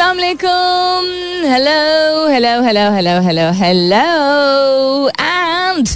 [0.00, 5.88] अस्सलाम वालेकुम hello hello hello hello hello hello and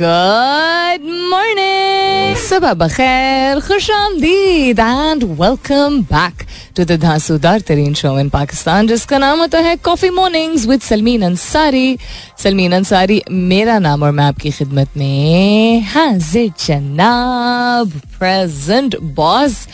[0.00, 8.28] good morning सुबह बखैर खुश आमदीद and welcome back to the धांसूदार तरीन शो इन
[8.30, 11.96] पाकिस्तान जिसका नाम होता है coffee mornings with Salmeen Ansari
[12.42, 13.20] Salmeen Ansari
[13.50, 19.66] मेरा नाम और मैं आपकी खिदमत में हाजिर जनाब प्रेजेंट बॉस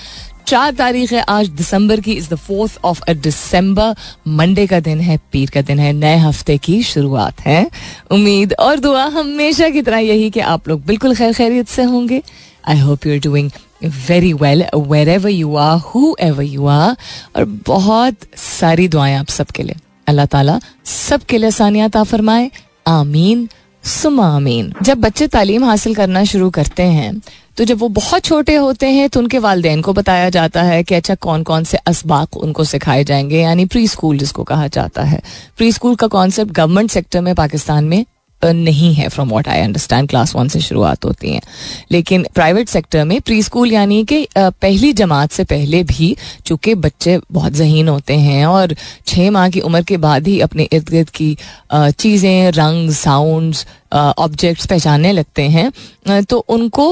[0.47, 3.95] चार तारीख है आज दिसंबर की is the fourth of a December
[4.29, 7.71] Monday का दिन है, पीर का दिन है, नए हफ़्ते की शुरुआत है।
[8.11, 12.23] उम्मीद और दुआ हमेशा की तरह यही कि आप लोग बिल्कुल खैर खैरियत से होंगे।
[12.69, 13.51] I hope you are doing
[14.09, 14.65] very well
[15.09, 15.79] wherever you are
[16.21, 16.97] whoever you are
[17.37, 19.77] और बहुत सारी दुआएँ आप सबके लिए।
[20.09, 22.51] अल्लाह ताला सबके लिए आसानियात फरमाए।
[22.87, 23.49] आमीन।
[23.87, 27.21] सुमा आमीन जब बच्चे तालीम हासिल करना शुरू करते हैं
[27.57, 30.95] तो जब वो बहुत छोटे होते हैं तो उनके वालदेन को बताया जाता है कि
[30.95, 35.21] अच्छा कौन कौन से इसबाक उनको सिखाए जाएँगे, यानी प्री स्कूल जिसको कहा जाता है।
[35.57, 38.05] प्री स्कूल का कॉन्सेप्ट गवर्नमेंट सेक्टर में, पाकिस्तान में
[38.43, 41.41] नहीं है from what I understand class one से शुरुआत होती है।
[41.93, 46.15] लेकिन प्राइवेट सेक्टर में प्री स्कूल यानी कि पहली जमात से पहले भी
[46.47, 48.75] चूँकि बच्चे बहुत जहीन होते हैं और
[49.07, 51.37] छः माह की उम्र के बाद ही अपने इर्द गिर्द की
[51.73, 56.89] चीज़ें, रंग साउंड्स ऑब्जेक्ट्स पहचानने लगते हैं। तो उनको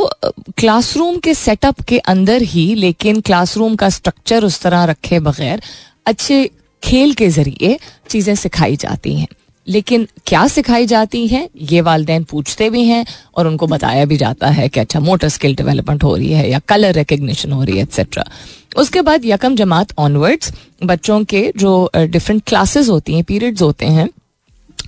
[0.59, 5.62] क्लासरूम के सेटअप के अंदर ही, लेकिन क्लासरूम का स्ट्रक्चर उस तरह रखे बगैर
[6.06, 6.45] अच्छे
[6.83, 7.78] खेल के ज़रिए
[8.11, 9.28] चीज़ें सिखाई जाती हैं।
[9.66, 11.48] लेकिन क्या सिखाई जाती है?
[11.62, 13.04] ये वालदे पूछते भी हैं
[13.36, 16.58] और उनको बताया भी जाता है कि अच्छा मोटर स्किल डेवलपमेंट हो रही है या
[16.68, 18.24] कलर रिकग्निशन हो रही है एक्सेट्रा
[18.76, 20.52] उसके बाद यकम जमात ऑनवर्ड्स
[20.84, 24.08] बच्चों के जो डिफरेंट क्लासेस होती हैं पीरियड्स होते हैं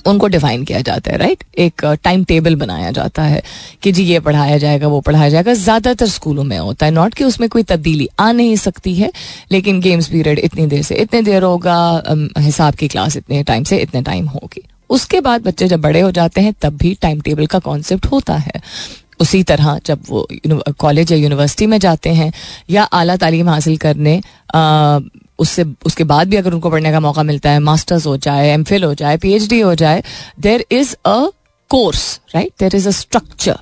[0.07, 3.43] उनको डिफाइन किया जाता है राइट एक टाइम टेबल बनाया जाता है
[3.83, 7.25] कि जी ये पढ़ाया जाएगा वो पढ़ाया जाएगा। ज़्यादातर स्कूलों में होता है नॉट कि
[7.25, 9.11] उसमें कोई तब्दीली आ नहीं सकती है
[9.53, 11.79] लेकिन गेम्स पीरियड इतनी देर से इतने देर होगा
[12.39, 16.11] हिसाब की क्लास इतने टाइम से इतने टाइम होगी। उसके बाद बच्चे जब बड़े हो
[16.13, 18.61] जाते हैं तब भी टाइम टेबल का कॉन्सेप्ट होता है।
[19.21, 20.27] उसी तरह जब वो
[20.79, 22.33] कॉलेज या यूनिवर्सिटी में जाते हैं
[22.71, 24.17] या आला तालीम हासिल करने
[24.55, 24.99] आ,
[25.39, 28.65] उससे, उसके बाद भी अगर उनको पढ़ने का मौका मिलता है मास्टर्स हो जाए एम
[28.85, 30.03] हो जाए पीएचडी हो जाए
[30.41, 31.19] there is a
[31.71, 33.59] course right there is a structure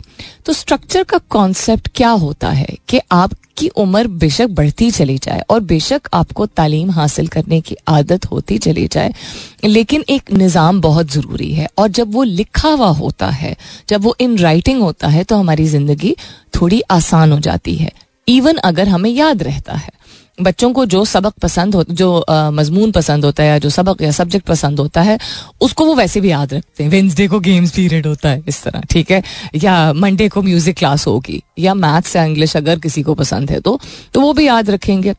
[0.47, 5.61] तो स्ट्रक्चर का कॉन्सेप्ट क्या होता है कि आपकी उम्र बेशक बढ़ती चली जाए और
[5.63, 9.13] बेशक आपको तालीम हासिल करने की आदत होती चली जाए,
[9.65, 13.57] लेकिन एक निज़ाम बहुत ज़रूरी है। और जब वो लिखा हुआ होता है,
[13.89, 16.15] जब वो इन राइटिंग होता है तो हमारी ज़िंदगी
[16.55, 17.93] थोड़ी आसान हो जाती है।
[18.29, 19.91] इवन अगर हमें याद रहता है।
[20.39, 24.11] बच्चों को जो सबक पसंद हो, जो मजमून पसंद होता है या जो सबक या
[24.11, 25.19] सब्जेक्ट पसंद होता है,
[25.61, 28.81] उसको वो वैसे भी याद रखते हैं। वेंसडे को गेम्स पीरियड होता है इस तरह,
[28.91, 29.23] ठीक है?
[29.57, 33.61] या मंडे को म्यूज़िक क्लास होगी, या मैथ्स या इंग्लिश अगर किसी को पसंद है
[33.61, 33.79] तो
[34.15, 35.15] तो वो भी याद रखेंगे।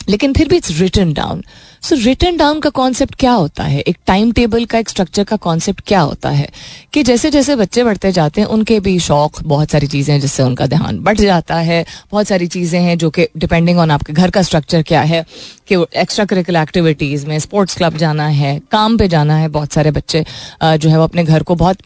[0.00, 1.42] लेकिन फिर भी it's written down
[1.84, 3.80] so written down का कॉन्सेप्ट क्या होता है?
[3.80, 6.48] एक टाइम टेबल का, एक स्ट्रक्चर का कॉन्सेप्ट क्या होता है?
[6.92, 10.42] कि जैसे जैसे बच्चे बढ़ते जाते हैं, उनके भी शौक बहुत सारी चीज़ें हैं जिससे
[10.42, 14.30] उनका ध्यान बढ़ जाता है। बहुत सारी चीज़ें हैं जो कि डिपेंडिंग ऑन आपके घर
[14.30, 15.24] का स्ट्रक्चर क्या है,
[15.68, 19.90] कि एक्स्ट्रा करिकुलर एक्टिविटीज़ में स्पोर्ट्स क्लब जाना है, काम पे जाना है बहुत सारे
[19.90, 20.24] बच्चे
[20.62, 21.78] जो है वो अपने घर को बहुत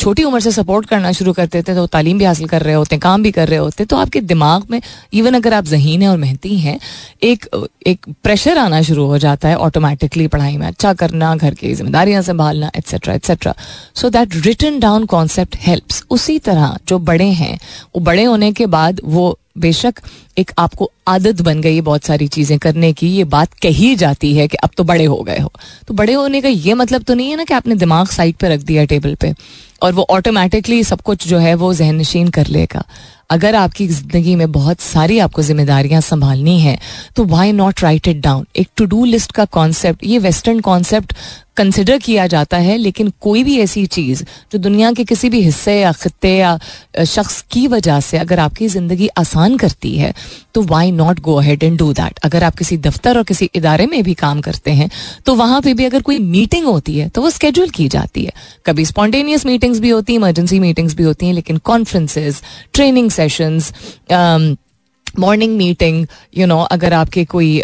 [0.00, 2.94] छोटी उम्र से सपोर्ट करना शुरू करते थे तो तालीम भी हासिल कर रहे होते
[2.94, 4.80] हैं काम भी कर रहे होते। हैं तो आपके दिमाग में
[5.12, 6.78] इवन अगर आप जहीन हैं और मेहनती हैं,
[7.22, 7.48] एक
[7.86, 12.22] एक प्रेशर आना शुरू हो जाता है ऑटोमेटिकली पढ़ाई में। अच्छा करना, घर की जिम्मेदारियाँ
[12.22, 13.54] संभालना etcetera etcetera
[13.94, 17.58] so that written down concept helps उसी तरह जो बड़े हैं,
[17.94, 20.00] वो बड़े होने के बाद वो बेशक
[20.38, 24.34] एक आपको आदत बन गई है बहुत सारी चीज़ें करने की। ये बात कही जाती
[24.36, 25.52] है कि अब तो बड़े हो गए हो।
[25.88, 28.50] तो बड़े होने का ये मतलब तो नहीं है ना कि आपने दिमाग साइड पर
[28.50, 29.32] रख दिया टेबल पे
[29.82, 32.84] और वो ऑटोमेटिकली सब कुछ जो है वो जहन नशीन कर लेगा।
[33.30, 36.78] अगर आपकी ज़िंदगी में बहुत सारी आपको जिम्मेदारियाँ संभालनी है
[37.16, 41.14] तो why not write it down एक टू डू लिस्ट का कॉन्सेप्ट ये वेस्टर्न कॉन्सेप्ट
[41.56, 44.22] कंसिडर किया जाता है, लेकिन कोई भी ऐसी चीज़
[44.52, 46.58] जो दुनिया के किसी भी हिस्से या खत्ते या
[47.04, 50.12] शख्स की वजह से अगर आपकी ज़िंदगी आसान करती है
[50.54, 53.86] तो why not go ahead and do that अगर आप किसी दफ्तर और किसी इदारे
[53.86, 54.90] में भी काम करते हैं
[55.26, 58.32] तो वहाँ पे भी अगर कोई मीटिंग होती है तो वो स्केड्यूल की जाती है।
[58.66, 62.40] कभी स्पॉन्टेनियस मीटिंग्स भी होती हैं इमरजेंसी मीटिंग्स भी होती हैं, लेकिन conferences
[62.72, 63.72] training sessions
[65.18, 66.06] morning meeting
[66.38, 67.60] you know अगर आपके कोई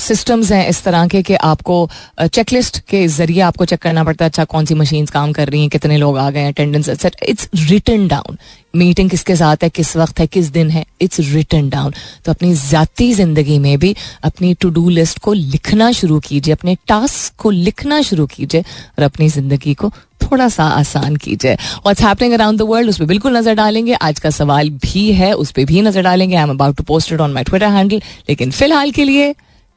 [0.00, 1.88] सिस्टम्स हैं इस तरह के कि आपको
[2.22, 5.60] चेकलिस्ट के ज़रिए आपको चेक करना पड़ता है अच्छा कौन सी मशीन्स काम कर रही
[5.60, 8.38] हैं, कितने लोग आ गए हैं attendance it's written down
[8.76, 11.92] meeting किसके साथ है, किस वक्त है, किस दिन है इट्स रिटर्न डाउन
[12.24, 13.94] तो अपनी जाती ज़िंदगी में भी
[14.24, 19.04] अपनी टू डू लिस्ट को लिखना शुरू कीजिए, अपने टास्क को लिखना शुरू कीजिए और
[19.04, 19.92] अपनी ज़िंदगी को
[20.24, 24.20] थोड़ा सा आसान कीजिए। What's happening around the world उस पर बिल्कुल नज़र डालेंगे। आज
[24.20, 27.20] का सवाल भी है, उस पर भी नज़र डालेंगे। I am about to post it
[27.20, 29.30] on my Twitter handle लेकिन फ़िलहाल के लिए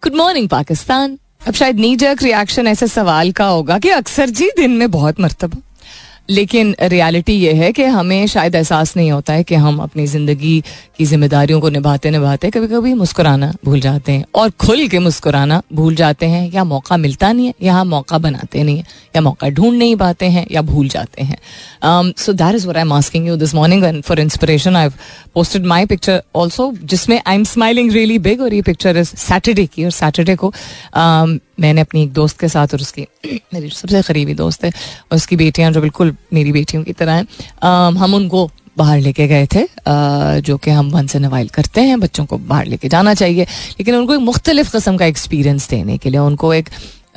[0.03, 1.17] गुड मॉर्निंग पाकिस्तान।
[1.47, 5.61] अब शायद नीजक रिएक्शन ऐसे सवाल का होगा कि अक्सर जी दिन में बहुत मरतबा।
[6.29, 10.59] लेकिन रियलिटी ये है कि हमें शायद एहसास नहीं होता है कि हम अपनी ज़िंदगी
[10.97, 15.61] की जिम्मेदारियों को निभाते निभाते कभी कभी मुस्कुराना भूल जाते हैं और खुल के मुस्कुराना
[15.73, 18.83] भूल जाते हैं। या मौका मिलता नहीं है या हम मौका बनाते नहीं है
[19.15, 21.37] या मौका ढूंढ नहीं पाते हैं या भूल जाते हैं।
[22.17, 24.89] So that is where I am asking you this morning for inspiration I
[25.33, 29.65] posted my picture also जिसमें I am smiling really big और ये पिक्चर इज़ सैटरडे
[29.65, 33.01] की और सैटरडे को um, मैंने अपनी एक दोस्त के साथ और उसकी
[33.53, 34.71] मेरी सबसे करीबी दोस्त है
[35.11, 37.25] उसकी बेटियाँ जो बिल्कुल मेरी बेटियों की तरह हैं।
[37.97, 39.65] हम उनको बाहर लेके गए थे
[40.41, 43.95] जो कि हम वन से नवाइल करते हैं, बच्चों को बाहर लेके जाना चाहिए। लेकिन
[43.95, 46.69] उनको एक मुख्तलिफ़ कस्म का एक्सपीरियंस देने के लिए, उनको एक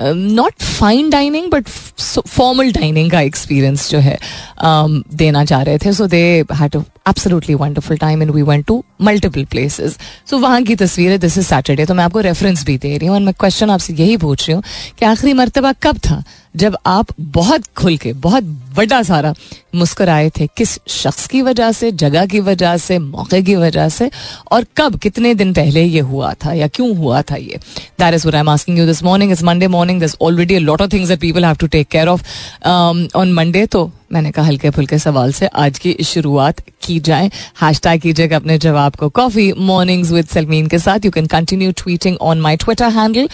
[0.02, 4.16] not fine dining but formal dining का एक्सपीरियंस जो है
[4.62, 6.20] देना चाह रहे थे। So they
[6.52, 9.98] had absolutely wonderful time and we went to multiple places
[10.30, 13.08] so वहाँ की तस्वीर है दिस इज़ सैटरडे तो मैं आपको रेफरेंस भी दे रही
[13.08, 14.62] हूँ। और मैं क्वेश्चन आपसे यही पूछ रही हूँ
[14.98, 16.22] कि आखिरी मरतबा कब था?
[16.56, 18.44] जब आप बहुत खुल के, बहुत
[18.76, 19.34] बड़ा सारा
[19.74, 24.10] मुस्कुराए थे। किस शख्स की वजह से, जगह की वजह से, मौके की वजह से?
[24.52, 27.60] और कब, कितने दिन पहले ये हुआ था या क्यों हुआ था ये?
[28.00, 30.82] That is I am asking you this morning is Monday morning this already a lot
[30.82, 32.22] of things that people have to take care of
[32.66, 37.26] on Monday तो मैंने कहा, हल्के फुल्के सवाल से आज की शुरुआत की जाए।
[37.62, 41.72] हैश टैग कीजिएगा अपने जवाब को। कॉफ़ी मॉर्निंग्स विद सलमीन के साथ। You can continue
[41.78, 43.28] tweeting on my Twitter handle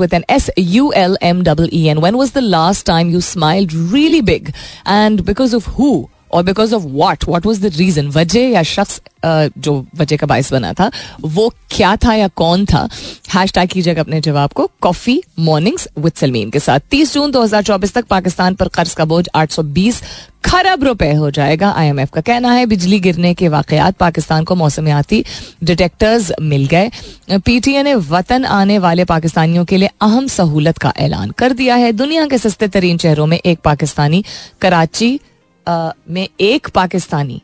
[0.00, 3.20] with N S U L M double E N when was the last time you
[3.20, 4.52] smile really big
[4.88, 5.90] and because of who
[6.32, 10.52] और because of what what was the reason वजह या शख्स जो वजह का बायस
[10.52, 10.90] बना था,
[11.22, 12.88] वो क्या था या कौन था?
[13.34, 17.94] हैश टैग कीजिएगा अपने जवाब को कॉफ़ी मॉर्निंग्स विद सलमीन के साथ। तीस जून 2024
[17.94, 20.02] तक पाकिस्तान पर कर्ज का बोझ 820
[20.44, 25.24] खरब रुपए हो जाएगा। आईएमएफ का कहना है, बिजली गिरने के वाकयात पाकिस्तान को मौसमियाती
[25.64, 26.90] डिटेक्टर्स मिल गए।
[27.38, 31.92] पीटीए ने वतन आने वाले पाकिस्तानियों के लिए अहम सहूलत का ऐलान कर दिया है।
[31.92, 34.24] दुनिया के सस्ते तरीन शहरों में एक पाकिस्तानी
[34.60, 35.18] कराची
[35.66, 37.40] में एक पाकिस्तानी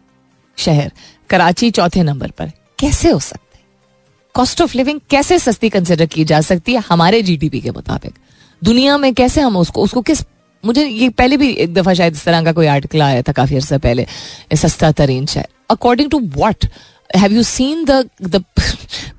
[0.59, 0.93] शहर,
[1.31, 3.59] कराची चौथे नंबर पर, कैसे हो सकते?
[4.35, 8.15] कॉस्ट ऑफ़ लिविंग कैसे सस्ती कंसिडर की जा सकती है हमारे जीडीपी के मुताबिक?
[8.63, 10.23] दुनिया में कैसे हम उसको उसको किस,
[10.65, 13.57] मुझे ये पहले भी एक दफ़ा शायद इस तरह का कोई आर्टिकल आया था काफ़ी
[13.57, 14.07] अर्सा पहले
[14.57, 16.67] सस्ता तरीन शहर। According to what
[17.17, 18.45] have you seen the the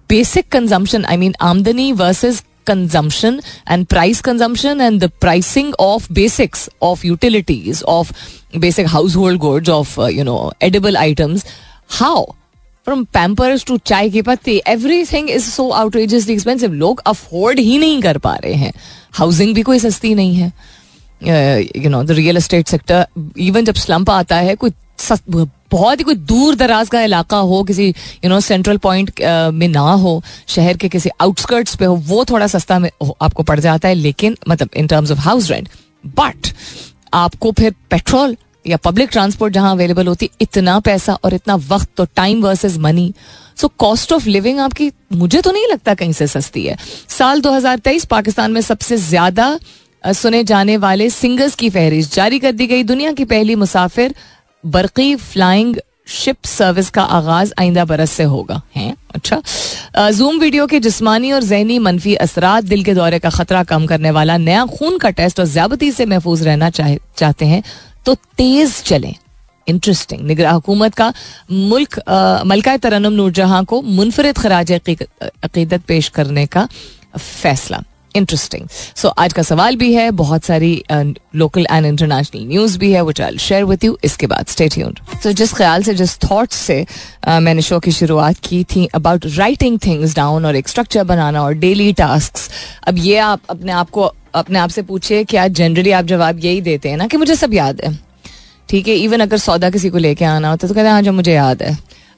[0.10, 3.40] basic consumption I mean आमदनी versus consumption
[3.70, 8.12] and price consumption and the pricing of basics of utilities of
[8.60, 11.46] basic household goods of you know edible items
[12.00, 12.24] how
[12.88, 14.62] from Pampers to चाय की पत्ती
[15.06, 18.74] everything is so outrageously expensive लोग afford ही नहीं कर पा रहे हैं
[19.14, 20.52] हाउसिंग भी कोई सस्ती नहीं है
[21.76, 23.06] you know the real estate sector
[23.40, 24.72] even जब स्लम्प आता है कोई
[25.72, 29.12] बहुत ही कोई दूर दराज का इलाका हो किसी यू नो सेंट्रल पॉइंट
[29.54, 33.44] में ना हो शहर के किसी आउटस्कर्ट्स पे हो वो थोड़ा सस्ता में हो आपको
[33.44, 35.70] पड़ जाता है लेकिन मतलब in terms of house rent
[36.18, 36.54] but
[37.14, 42.06] आपको फिर पेट्रोल या पब्लिक ट्रांसपोर्ट जहाँ अवेलेबल होती, इतना पैसा और इतना वक्त तो
[42.16, 43.14] time versus money
[43.58, 46.78] so cost of living आपकी, मुझे तो नहीं लगता कहीं से सस्ती है।
[47.10, 49.60] साल 2023 पाकिस्तान में सबसे ज़्यादा
[50.04, 54.16] सुने जाने वाले सिंगर्स की फहरिस्त जारी कर दी गई। दुनिया की पहली मुसाफिर
[54.64, 55.76] बरकी फ्लाइंग
[56.08, 58.96] शिप सर्विस का आगाज़ आइंदा बरस से होगा। है?
[59.16, 59.42] अच्छा।
[60.12, 64.12] जूम वीडियो के जिस्मानी और जहनी मनफी असरा दिल के दौरे का खतरा कम करने
[64.12, 67.62] वाला नया खून का टेस्ट और ज्यादती से महफूज रहना चाहते हैं
[68.08, 69.14] तो तेज चलें।
[69.68, 71.08] इंटरेस्टिंग निगरा हुकूमत का
[71.52, 72.00] मुल्क
[72.48, 76.68] मलका तरनम नूरजहां को मुनफरद खराज अकीदत पेश करने का
[77.18, 77.84] फैसला।
[78.18, 83.04] इंटरेस्टिंग सो आज का सवाल भी है बहुत सारी लोकल एंड इंटरनेशनल न्यूज़ भी है
[83.06, 86.56] which I share with you इसके बाद स्टे ट्यून्ड सो जिस ख्याल से जिस थॉट्स
[86.56, 91.04] से uh, मैंने शो की शुरुआत की थी अबाउट राइटिंग थिंग्स डाउन और एक स्ट्रक्चर
[91.04, 92.50] बनाना और डेली टास्क
[92.88, 96.62] अब ये आप अपने आप को अपने आप से पूछिए क्या जनरली आप जवाब यही
[96.62, 97.98] देते हैं ना कि मुझे सब याद है।
[98.70, 101.02] ठीक है इवन अगर सौदा किसी को लेके आना होता है तो कहते हैं हाँ
[101.02, 101.78] जो मुझे याद है।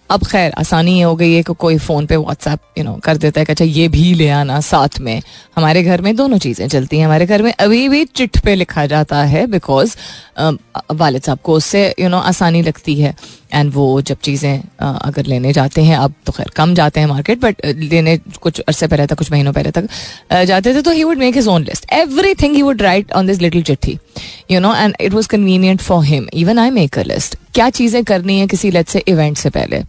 [0.09, 3.41] अब खैर, आसानी हो गई है कि कोई फ़ोन पे व्हाट्सएप यू नो कर देता
[3.41, 5.21] है कि अच्छा ये भी ले आना साथ में।
[5.55, 8.85] हमारे घर में दोनों चीज़ें चलती हैं। हमारे घर में अभी भी चिट पे लिखा
[8.85, 9.95] जाता है बिकॉज़
[10.91, 13.15] वालद साहब को उससे यू नो आसानी लगती है।
[13.53, 17.39] एंड वो जब चीज़ें अगर लेने जाते हैं, अब तो खैर कम जाते हैं मार्केट
[17.41, 19.87] बट लेने कुछ अरसे पहले तक, कुछ महीनों पहले तक
[20.45, 21.91] जाते थे तो he would make his own list
[22.35, 23.97] everything he would write on this little चिट्ठी
[24.51, 28.03] you know and it was convenient for him even I make a list क्या चीज़ें
[28.03, 29.83] करनी है किसी लेट से इवेंट से पहले?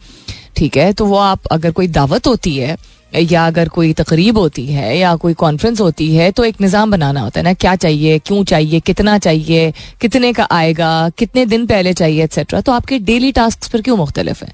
[0.56, 2.76] ठीक है तो वो आप, अगर कोई दावत होती है
[3.14, 7.20] या अगर कोई तकरीब होती है या कोई कॉन्फ्रेंस होती है तो एक निज़ाम बनाना
[7.20, 11.92] होता है ना, क्या चाहिए, क्यों चाहिए, कितना चाहिए, कितने का आएगा, कितने दिन पहले
[11.92, 14.52] चाहिए एक्सेट्रा तो आपके डेली टास्क पर क्यों मुख्तलिफ़ है?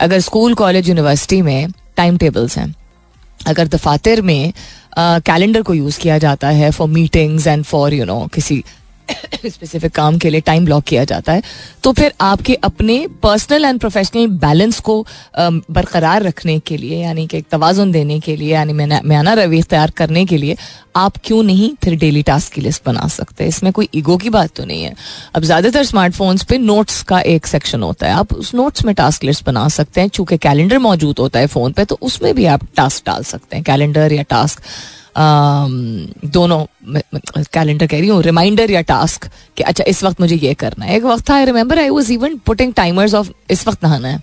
[0.00, 2.74] अगर स्कूल कॉलेज यूनिवर्सिटी में टाइम टेबल्स हैं,
[3.40, 4.52] अगर दफातर में
[4.98, 8.62] कैलेंडर को यूज़ किया जाता है for meetings and for you know किसी
[9.46, 11.42] स्पेसिफिक काम के लिए टाइम ब्लॉक किया जाता है
[11.82, 14.94] तो फिर आपके अपने पर्सनल एंड प्रोफेशनल बैलेंस को
[15.38, 19.90] बरकरार रखने के लिए, यानी कि एक तोज़ुन देने के लिए, यानी मैना रवि इख्तियार
[19.90, 20.56] करने के लिए,
[20.96, 23.46] आप क्यों नहीं फिर डेली टास्क की लिस्ट बना सकते?
[23.46, 24.94] इसमें कोई ईगो की बात तो नहीं है।
[25.34, 29.24] अब ज़्यादातर स्मार्टफोन्स पे नोट्स का एक सेक्शन होता है। आप उस नोट्स में टास्क
[29.24, 32.66] लिस्ट बना सकते हैं, चूँकि कैलेंडर मौजूद होता है फ़ोन पे तो उसमें भी आप
[32.76, 34.62] टास्क डाल सकते हैं। कैलेंडर या टास्क
[35.16, 36.64] दोनों
[37.52, 40.96] कैलेंडर कह रही हूँ रिमाइंडर या टास्क कि अच्छा इस वक्त मुझे ये करना है।
[40.96, 44.22] एक वक्त था I remember I was even putting timers of इस वक्त नहाना है।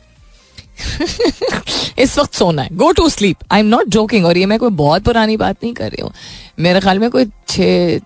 [2.00, 4.70] इस वक्त सोना है। Go to sleep I am not joking और ये मैं कोई
[4.78, 6.12] बहुत पुरानी बात नहीं कर रही हूँ।
[6.60, 8.00] मेरे ख्याल में कोई छः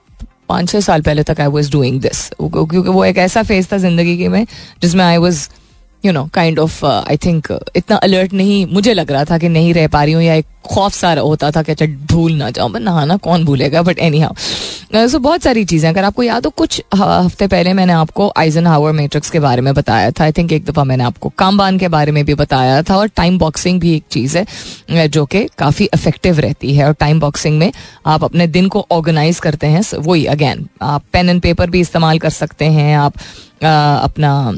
[0.50, 3.78] पाँच छः साल पहले तक आई वॉज़ डूइंग दिस क्योंकि वो एक ऐसा फ़ेज़ था
[3.78, 4.46] ज़िंदगी की में,
[4.82, 5.48] जिसमें I was
[6.04, 9.74] you know kind of I think इतना अलर्ट नहीं, मुझे लग रहा था कि नहीं
[9.74, 12.70] रह पा रही हूँ या एक खौफ सा होता था कि अच्छा भूल ना जाऊँ,
[12.70, 16.50] मैं नहाना कौन भूलेगा बट एनी हाउ सो बहुत सारी चीज़ें अगर आपको याद हो,
[16.52, 20.52] कुछ हफ़्ते पहले मैंने आपको आइजन हावर मैट्रिक्स के बारे में बताया था। आई थिंक
[20.54, 23.96] एक दफ़ा मैंने आपको कामबान के बारे में भी बताया था और टाइम बॉक्सिंग भी
[23.96, 27.72] एक चीज़ है जो कि काफ़ी इफ़ेक्टिव रहती है और टाइम बॉक्सिंग में
[28.06, 32.20] आप अपने दिन को ऑर्गेनाइज करते हैं। वही अगेन आप पेन एंड पेपर भी इस्तेमाल
[32.20, 33.14] कर सकते हैं, आप
[33.64, 34.54] अपना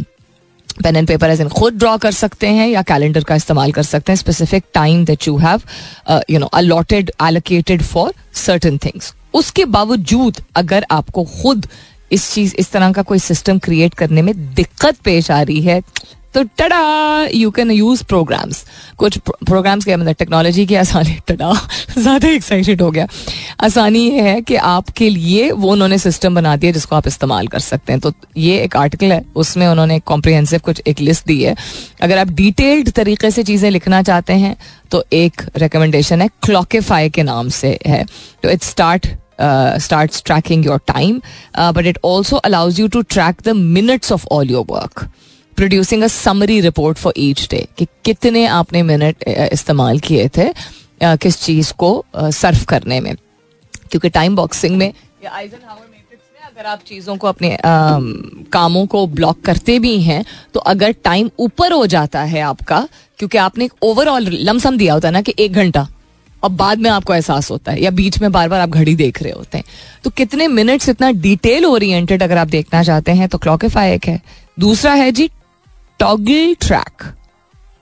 [0.84, 3.84] pen and paper as in खुद ड्रॉ कर सकते हैं या कैलेंडर का इस्तेमाल कर
[3.84, 5.62] सकते हैं specific time that you have
[6.30, 8.14] you know allotted allocated for
[8.46, 11.68] certain things उसके बावजूद अगर आपको खुद
[12.12, 15.82] इस चीज़, इस तरह का कोई सिस्टम क्रिएट करने में दिक्कत पेश आ रही है
[16.34, 18.64] तो tada you can use programs
[18.98, 21.52] कुछ प्रोग्राम्स के मतलब टेक्नोलॉजी की आसानी टडा
[21.98, 23.08] ज़्यादा एक्साइटेड हो गया।
[23.64, 27.60] आसानी ये है कि आपके लिए वो उन्होंने सिस्टम बना दिया जिसको आप इस्तेमाल कर
[27.60, 31.56] सकते हैं। तो ये एक आर्टिकल है, उसमें उन्होंने कॉम्प्रिहेंसिव कुछ एक लिस्ट दी है।
[32.02, 34.56] अगर आप डिटेल्ड तरीके से चीज़ें लिखना चाहते हैं
[34.92, 38.06] तो एक रिकमेंडेशन है क्लॉकिफाई के नाम से है।
[38.44, 39.08] तो it start
[39.82, 41.22] start tracking your time
[41.58, 45.08] but it also allows you to track the minutes of all your work
[45.58, 50.52] producing a summary report for each day कि कितने आपने मिनट इस्तेमाल किए थे
[51.04, 53.16] किस चीज़ को सर्व करने में।
[53.92, 54.92] क्योंकि टाइम बॉक्सिंग में
[56.48, 58.00] अगर आप चीज़ों को अपने आ,
[58.54, 60.24] कामों को ब्लॉक करते भी हैं
[60.54, 62.88] तो अगर टाइम ऊपर हो जाता है आपका
[63.20, 65.88] क्योंकि आपने एक ओवरऑल लमसम दिया होता है ना कि एक घंटा
[66.44, 69.22] और बाद में आपको एहसास होता है या बीच में बार बार आप घड़ी देख
[69.24, 69.66] रहे होते हैं।
[70.04, 74.22] तो कितने मिनट्स इतना डिटेल ओरिएंटेड अगर आप देखना चाहते हैं तो क्लॉकिफाई एक है।
[74.60, 75.30] दूसरा है जी
[76.00, 77.04] toggle track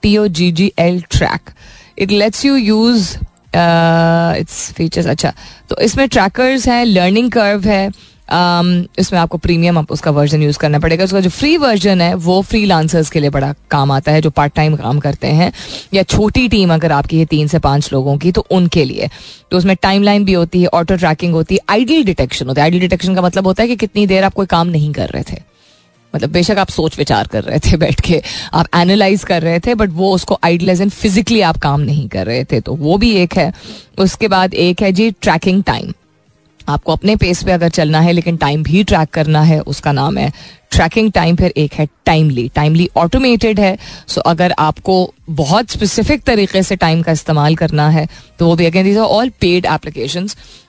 [0.03, 1.53] T O G G L track.
[1.97, 3.15] It lets you use
[3.55, 5.33] its features अच्छा
[5.69, 7.89] तो इसमें ट्रैकर्स हैं लर्निंग कर्व है.
[7.89, 8.67] Um,
[8.99, 12.41] इसमें आपको प्रीमियम आप उसका वर्जन यूज़ करना पड़ेगा। उसका जो फ्री वर्जन है वो
[12.41, 15.51] फ्री लांसर्स के लिए बड़ा काम आता है जो पार्ट टाइम काम करते हैं
[15.93, 19.09] या छोटी टीम अगर आपकी है तीन से पाँच लोगों की तो उनके लिए।
[19.51, 22.63] तो उसमें टाइम लाइन भी होती है ऑटो ट्रैकिंग होती है आइडियल डिटेक्शन होता है।
[22.63, 25.23] आइडियल डिटेक्शन का मतलब होता है कि कितनी देर आप कोई काम नहीं कर रहे
[25.31, 25.41] थे।
[26.15, 28.21] मतलब बेशक आप सोच विचार कर रहे थे बैठ के,
[28.53, 32.25] आप एनालाइज कर रहे थे बट वो उसको आइडलाइज एंड फिजिकली आप काम नहीं कर
[32.25, 33.51] रहे थे तो वो भी एक है।
[33.99, 35.93] उसके बाद एक है जी ट्रैकिंग टाइम
[36.67, 40.17] आपको अपने पेस पे अगर चलना है, लेकिन टाइम भी ट्रैक करना है, उसका नाम
[40.17, 40.31] है
[40.75, 43.77] ट्रैकिंग टाइम फिर एक है टाइमली टाइमली ऑटोमेटेड है.
[44.07, 48.07] सो so, अगर आपको बहुत स्पेसिफिक तरीके से टाइम का इस्तेमाल करना है
[48.39, 50.27] तो वो भी again these are all paid application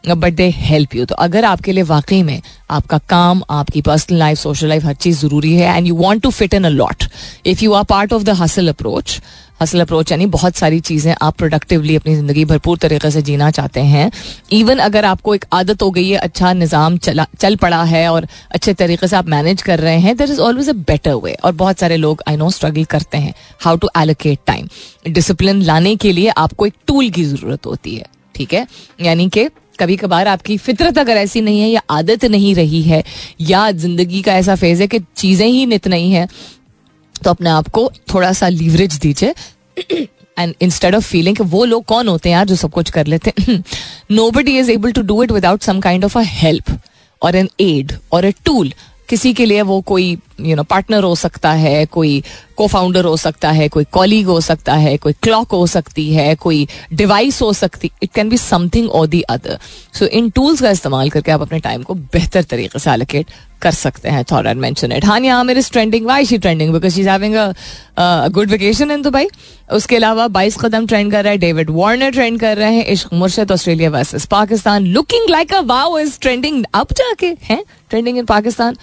[0.08, 4.38] but they help you तो अगर आपके लिए वाकई में आपका काम, आपकी पर्सनल लाइफ
[4.38, 7.04] सोशल लाइफ हर चीज़ ज़रूरी है and you want to fit in a lot
[7.46, 9.20] if you are part of the hustle approach
[9.62, 13.80] hustle approach यानी बहुत सारी चीज़ें आप प्रोडक्टिवली अपनी ज़िंदगी भरपूर तरीके से जीना चाहते
[13.80, 14.10] हैं
[14.52, 18.26] इवन अगर आपको एक आदत हो गई है अच्छा निज़ाम चला, चल पड़ा है, और
[18.50, 21.52] अच्छे तरीके से आप मैनेज कर रहे हैं there is always a better way और
[21.54, 24.68] बहुत सारे लोग आई नो स्ट्रगल करते हैं how to allocate time
[25.08, 28.66] discipline लाने के लिए आपको एक टूल की ज़रूरत होती है, ठीक है?
[29.00, 29.48] यानी कि
[29.78, 33.02] कभी कभार आपकी फितरत अगर ऐसी नहीं है या आदत नहीं रही है
[33.40, 36.26] या ज़िंदगी का ऐसा फ़ेज़ है कि चीज़ें ही नित नहीं है
[37.24, 39.34] तो अपने आप को थोड़ा सा लीवरेज दीजिए
[40.38, 43.32] एंड इंस्टेड ऑफ़ फीलिंग वो लोग कौन होते हैं यार जो सब कुछ कर लेते
[43.40, 43.62] हैं?
[44.30, 46.78] Nobody is able to do it without some kind of a help
[47.22, 48.72] और एन एड और ए टूल
[49.08, 52.22] किसी के लिए वो कोई यू नो पार्टनर हो सकता है, कोई
[52.56, 56.34] को फाउंडर हो सकता है, कोई कॉलीग हो सकता है, कोई क्लॉक हो सकती है,
[56.34, 59.58] कोई डिवाइस हो सकती इट कैन बी समथिंग और दी अदर
[59.98, 63.30] सो इन टूल्स का इस्तेमाल करके आप अपने टाइम को बेहतर तरीके से एलोकेट
[63.62, 66.94] कर सकते हैं थॉट एंड मेंशन इट हाँ यहाँ मेरे trending why she trending because
[66.94, 69.26] she is good vacation in Dubai
[69.72, 73.12] उसके अलावा बाईस कदम ट्रेंड कर रहा है डेविड वार्नर ट्रेंड कर रहे हैं, Ishq
[73.12, 77.62] Murshid Australia versus Pakistan looking like a wow is trending अब जाके, हैं?
[77.90, 78.76] ट्रेंडिंग इन पाकिस्तान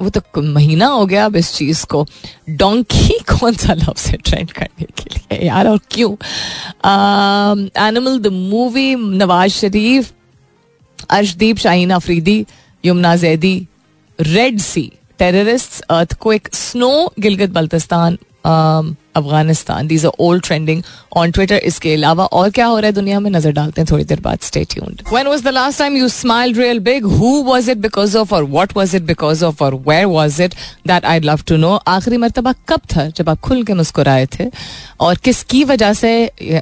[0.00, 2.06] वो तो महीना हो गया अब इस चीज़ को।
[2.50, 5.48] डोंकी कौन सा लफ्ज से ट्रेंड करने के लिए?
[5.48, 6.12] यार, और क्यों?
[7.88, 10.12] Animal the movie Nawaz Sharif
[11.10, 12.46] Arshdeep Shaheen Afridi
[12.84, 13.68] Yumna Zaidi
[14.20, 20.82] red sea terrorist earth को एक snow Gilgit Baltistan Afghanistan these are old trending
[21.16, 24.04] on Twitter इसके अलावा और क्या हो रहा है दुनिया में नज़र डालते हैं थोड़ी
[24.04, 24.38] देर बाद.
[24.42, 28.16] Stay tuned when was the last time you smile real big who was it because
[28.18, 30.54] of और what was it because of और where was it
[30.86, 34.50] that I love to know आखिरी मरतबा कब था जब आप खुल के मुस्कुराए थे?
[35.00, 36.10] और किसकी वजह से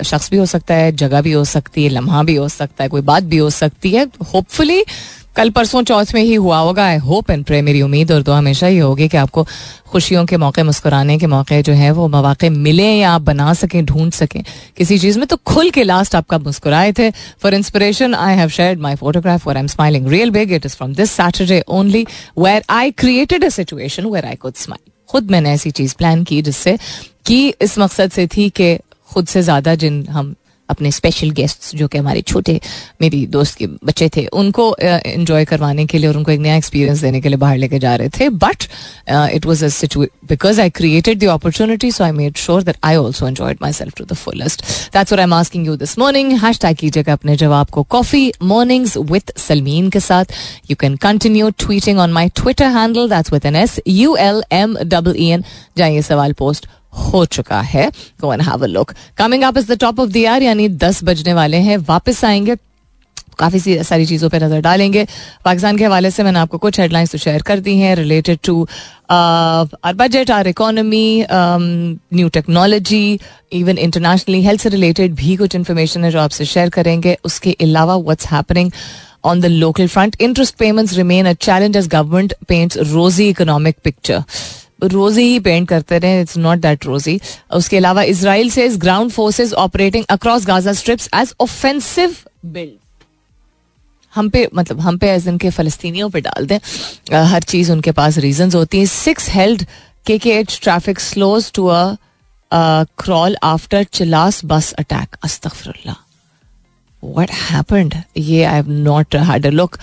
[0.05, 2.89] शख्स भी हो सकता है, जगह भी हो सकती है, लम्हा भी हो सकता है,
[2.89, 4.07] कोई बात भी हो सकती है?
[4.35, 4.83] होपफुली
[5.37, 8.33] कल परसों चौथ में ही हुआ होगा आई होप एंड प्रे मेरी उम्मीद, और तो
[8.33, 9.47] हमेशा ही होगी कि आपको
[9.89, 13.85] खुशियों के मौके, मुस्कुराने के मौके जो है, वो मौाक़े मिले या आप बना सकें,
[13.87, 14.43] ढूंढ सकें।
[14.77, 17.11] किसी चीज़ में तो खुल के लास्ट आप कब मुस्कुराए थे।
[17.43, 20.77] For inspiration I have shared my photograph और I am smiling real big it is
[20.77, 22.07] from this Saturday only
[22.39, 26.77] where I created a situation I could smile खुद मैंने ऐसी चीज़ प्लान की जिससे
[27.27, 28.77] कि इस मकसद से थी कि
[29.11, 30.35] खुद से ज़्यादा जिन हम
[30.69, 32.61] अपने स्पेशल गेस्ट्स जो कि हमारे छोटे,
[33.01, 37.01] मेरी दोस्त के बच्चे थे, उनको इन्जॉय करवाने के लिए और उनको एक नया एक्सपीरियंस
[37.01, 38.65] देने के लिए बाहर लेके जा रहे थे। But
[39.09, 39.65] it was
[40.29, 44.05] because I created the opportunity so I made sure that I also enjoyed myself to
[44.05, 44.63] the fullest
[44.95, 49.39] that's I am asking you this morning hashtag कीजिएगा अपने जवाब को कॉफ़ी मॉर्निंग्स विथ
[49.39, 50.33] सलमीन के साथ।
[50.71, 54.77] You can continue tweeting on my Twitter handle that's with N S U L M
[54.79, 55.45] double E N
[55.77, 56.67] जहाँ ये सवाल post
[56.97, 60.17] हो चुका है। Go and have a look coming up is the top of the
[60.17, 62.57] यानी दस बजने वाले हैं। वापस आएँगे।
[63.39, 65.07] काफ़ी सी सारी चीज़ों पर नज़र डालेंगे।
[65.45, 68.67] पाकिस्तान के हवाले से मैंने आपको कुछ हेडलाइंस तो शेयर कर दी हैं related to
[69.11, 73.19] our budget our economy new technology
[73.53, 77.97] even internationally health से रिलेटेड भी कुछ इन्फॉर्मेशन है जो आपसे शेयर करेंगे। उसके अलावा
[77.97, 78.71] what's happening
[79.25, 80.17] on the local front.
[80.25, 84.19] Interest payments remain a challenge as government paints rosy economic picture.
[84.83, 87.21] रोजी ही पेंट करते रहे इट्स नॉट दैट रोजी
[87.55, 92.17] उसके अलावा इसराइल से ground forces operating across Gaza strips as offensive
[92.47, 92.73] build
[94.15, 96.59] हम पे मतलब हम पे एज इनके फलस्तीनियों पे डाल दें।
[97.15, 99.65] आ, हर चीज़ उनके पास रीजन होती है। Six held
[100.07, 101.97] K K H traffic slows to a
[102.53, 105.97] crawl after Chilas bus attack अस्तफरल्ला
[107.15, 107.95] what happened?
[108.17, 109.77] ये I have not had a look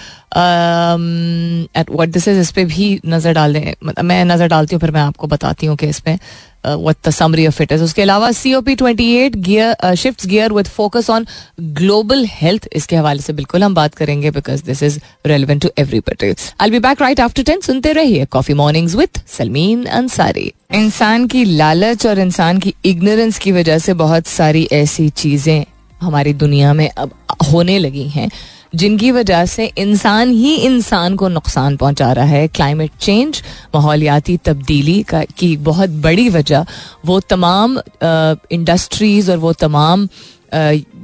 [1.78, 4.82] at what this is इस पे भी नज़र डाल। दें मतलब मैं नज़र डालती हूँ,
[4.82, 6.18] फिर मैं आपको बताती हूँ कि इसमें
[6.66, 10.26] what the summary of it is उसके अलावा C O P twenty eight gear shift
[10.28, 11.26] gear with focus on
[11.80, 16.34] global health इसके हवाले से बिल्कुल हम बात करेंगे because this is relevant to everybody
[16.62, 21.44] I be back right after ten सुनते रहिए coffee mornings with Salmeen Ansari इंसान की
[21.46, 25.64] लालच और इंसान की इग्नोरेंस की वजह से बहुत सारी ऐसी चीज़ें
[26.02, 27.12] हमारी दुनिया में अब
[27.52, 28.30] होने लगी हैं,
[28.76, 33.42] जिनकी वजह से इंसान ही इंसान को नुकसान पहुँचा रहा है। क्लाइमेट चेंज
[33.76, 36.66] माहौलियाती तब्दीली का, की बहुत बड़ी वजह,
[37.06, 37.80] वो तमाम
[38.52, 40.08] इंडस्ट्रीज़ और वो तमाम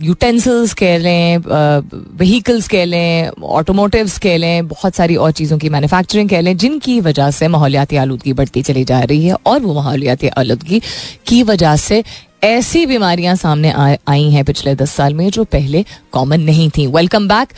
[0.03, 6.29] यूटेंसिल्स कह लें व्हीकल्स कह लें ऑटोमोटिव्स कह लें, बहुत सारी और चीज़ों की मैन्युफैक्चरिंग
[6.29, 10.27] कह लें, जिनकी वजह से माहौलियाती आलूदगी बढ़ती चली जा रही है और वो माहौलियाती
[10.27, 10.81] आलूदगी
[11.27, 12.03] की वजह से
[12.43, 13.71] ऐसी बीमारियाँ सामने
[14.07, 17.53] आई हैं पिछले दस साल में जो पहले कॉमन नहीं थी। वेलकम बैक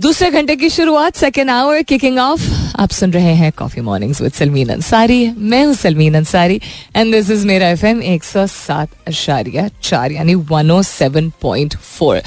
[0.00, 4.32] दूसरे घंटे की शुरुआत सेकेंड आवर किकिंग ऑफ़ आप सुन रहे हैं coffee morning with
[4.32, 6.60] Salmeen Ansari मैं हूँ Salmeen Ansari
[6.96, 11.32] and this is मेरा एफ़ एम एक सौ सात अशारिया चार, यानी one O seven
[11.42, 12.22] point four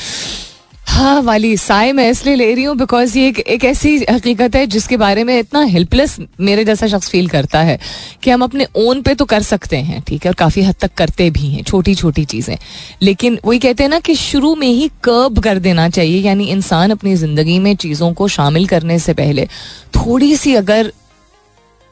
[0.91, 4.65] हाँ वाली साय मैं इसलिए ले रही हूँ बिकॉज़ ये एक, एक ऐसी हकीकत है
[4.67, 7.77] जिसके बारे में इतना हेल्पलेस मेरे जैसा शख्स फील करता है
[8.23, 10.93] कि हम अपने ओन पे तो कर सकते हैं ठीक है और काफ़ी हद तक
[10.93, 12.58] करते भी हैं छोटी छोटी चीज़ें।
[13.01, 16.91] लेकिन वही कहते हैं ना कि शुरू में ही कर्ब कर देना चाहिए यानी इंसान
[16.91, 19.45] अपनी ज़िंदगी में चीज़ों को शामिल करने से पहले
[19.95, 20.91] थोड़ी सी अगर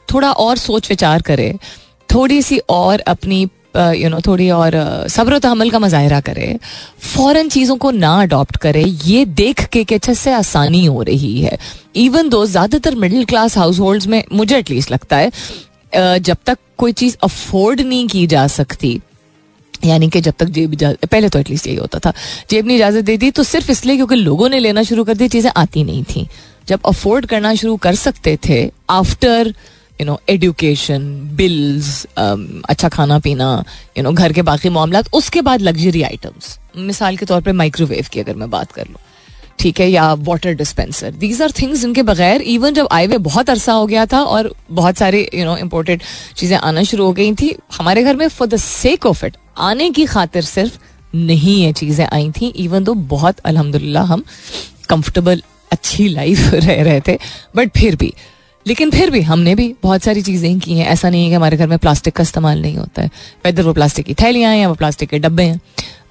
[0.08, 1.54] थोड़ा और सोच विचार करे
[2.08, 4.74] थोड़ी सी और अपनी यू नो थोड़ी और
[5.10, 6.58] सब्र तहमल का मुजाहरा करे,
[7.04, 11.40] फ़ौरन चीज़ों को ना अडॉप्ट करे, ये देख के कि अच्छे से आसानी हो रही
[11.40, 11.58] है।
[11.98, 15.30] इवन दो ज़्यादातर मिडिल क्लास हाउस होल्ड में, मुझे एटलीस्ट लगता है
[16.20, 19.00] जब तक कोई चीज़ अफोर्ड नहीं की जा सकती,
[19.84, 22.12] यानी कि जब तक जेब इजाज़त पहले तो एटलीस्ट यही होता था,
[22.50, 25.28] जेब ने इजाज़त दे दी तो सिर्फ़ इसलिए क्योंकि लोगों ने लेना शुरू कर दी
[25.28, 26.26] चीज़ें आती नहीं थी।
[26.68, 29.54] जब अफोर्ड करना शुरू कर सकते थे after
[30.00, 31.02] you know education
[31.36, 33.52] bills अच्छा खाना पीना
[33.98, 38.06] यू नो घर के बाकी मामला उसके बाद लग्जरी आइटम्स मिसाल के तौर पर माइक्रोवेव
[38.12, 39.00] की अगर मैं बात कर लूँ,
[39.58, 43.50] ठीक है, या water dispenser these are things जिनके बगैर इवन जब आए हुए बहुत
[43.50, 46.02] अरसा हो गया था और बहुत सारे यू नो इम्पोर्टेड
[46.36, 49.90] चीज़ें आना शुरू हो गई थी, हमारे घर में for the sake of it आने
[49.90, 50.78] की खातिर सिर्फ़
[51.14, 54.24] नहीं ये चीज़ें आई थी इवन तो बहुत, अलहमदिल्ला, हम
[54.88, 57.18] कंफर्टेबल अच्छी लाइफ रह रहे थे
[57.56, 58.12] बट फिर भी
[58.66, 61.56] लेकिन फिर भी हमने भी बहुत सारी चीज़ें की हैं। ऐसा नहीं है कि हमारे
[61.56, 63.10] घर में प्लास्टिक का इस्तेमाल नहीं होता है।
[63.44, 65.60] वेदर वो प्लास्टिक की थैलियाँ हैं या वो प्लास्टिक के डब्बे हैं।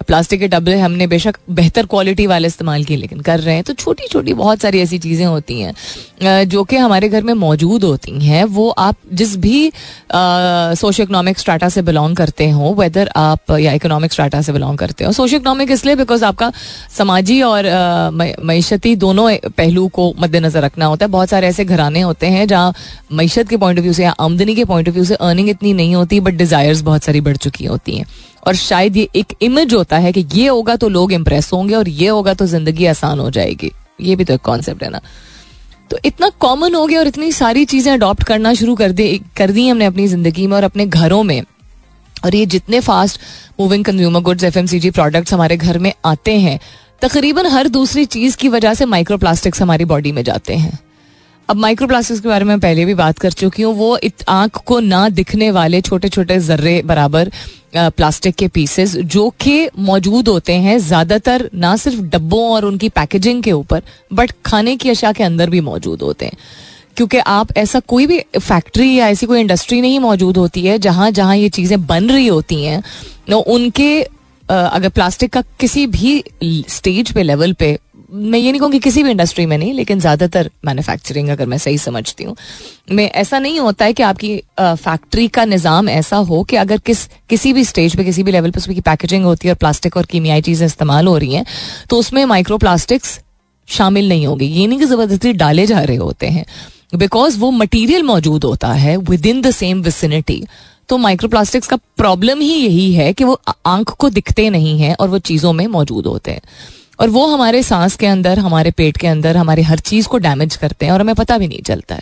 [0.08, 3.74] प्लास्टिक के डब्बे हमने बेशक बेहतर क्वालिटी वाले इस्तेमाल किए, लेकिन कर रहे हैं। तो
[3.76, 8.20] छोटी छोटी बहुत सारी ऐसी चीज़ें होती हैं जो कि हमारे घर में मौजूद होती
[8.22, 9.72] हैं। वो आप जिस भी
[10.12, 15.06] सोशो इकोनॉमिक स्टाटा से बिलोंग करते हो वेदर आप या इकोनॉमिक स्टाटा से बिलोंग करते
[15.06, 16.52] हो। सोशो इकोनॉमिक इसलिए बिकॉज़ आपका
[16.98, 17.70] समाजी और
[18.44, 22.74] मीशती दोनों पहलू को मद्देनजर रखना होता है। बहुत सारे ऐसे घराने होते हैं जहाँ
[23.14, 25.74] मीशत के पॉइंट ऑफ़ व्यू से या आमदनी के पॉइंट ऑफ़ व्यू से अर्निंग इतनी
[25.74, 28.06] नहीं होती बट डिज़ायर्स बहुत सारी बढ़ चुकी होती हैं।
[28.48, 31.90] और शायद ये एक इमेज होता है कि ये होगा तो लोग इंप्रेस होंगे और
[31.90, 33.72] ये होगा तो ज़िंदगी आसान हो जाएगी।
[34.02, 35.02] ये भी तो एक कॉन्सेप्ट है ना।
[35.92, 39.52] तो इतना कॉमन हो गया और इतनी सारी चीज़ें अडॉप्ट करना शुरू कर दी कर
[39.52, 41.42] दी हमने अपनी ज़िंदगी में और अपने घरों में।
[42.26, 43.22] और ये जितने fast
[43.60, 46.60] moving consumer goods F products हमारे घर में आते हैं,
[47.02, 50.78] तकरीबन हर दूसरी चीज़ की वजह से माइक्रो प्लास्टिक्स हमारी बॉडी में जाते हैं।
[51.50, 53.98] अब माइक्रो प्लास्टिक्स के बारे में पहले भी बात कर चुकी हूँ। वो
[54.30, 57.32] आँख को ना दिखने वाले छोटे छोटे जर्रे बराबर
[57.76, 63.42] प्लास्टिक के पीसेस जो कि मौजूद होते हैं ज़्यादातर ना सिर्फ़ डब्बों और उनकी पैकेजिंग
[63.44, 63.82] के ऊपर
[64.14, 66.38] बट खाने की अशा के अंदर भी मौजूद होते हैं।
[66.98, 71.12] क्योंकि आप ऐसा कोई भी फैक्ट्री या ऐसी कोई इंडस्ट्री नहीं मौजूद होती है जहाँ
[71.12, 72.84] जहाँ ये चीज़ें बन रही होती हैं।
[73.34, 74.02] उनके
[74.50, 76.24] अगर प्लास्टिक का किसी भी
[76.70, 77.78] स्टेज पे लेवल पे
[78.12, 81.78] मैं ये नहीं कहूँगी किसी भी इंडस्ट्री में नहीं, लेकिन ज़्यादातर मैन्युफैक्चरिंग अगर मैं सही
[81.78, 82.36] समझती हूँ।
[82.92, 87.06] मैं, ऐसा नहीं होता है कि आपकी फैक्ट्री का निज़ाम ऐसा हो कि अगर किस,
[87.30, 90.06] किसी भी स्टेज पे, किसी भी लेवल पे उसकी पैकेजिंग होती है और प्लास्टिक और
[90.06, 91.46] कीमियाई चीज़ें इस्तेमाल हो रही हैं
[91.90, 93.20] तो उसमें माइक्रो प्लास्टिक्स
[93.68, 96.46] शामिल नहीं होगी। ये नहीं कि ज़बरदस्ती डाले जा रहे होते हैं।
[96.96, 100.44] बिकॉज़ वो मटीरियल मौजूद होता है within the same vicinity
[100.90, 105.10] तो माइक्रोप्लास्टिक्स का प्रॉब्लम ही यही है कि वो आँख को दिखते नहीं है और
[105.10, 106.42] वो चीज़ों में मौजूद होते हैं।
[107.00, 110.56] और वो हमारे सांस के अंदर, हमारे पेट के अंदर, हमारे हर चीज़ को डैमेज
[110.56, 112.02] करते हैं और हमें पता भी नहीं चलता है।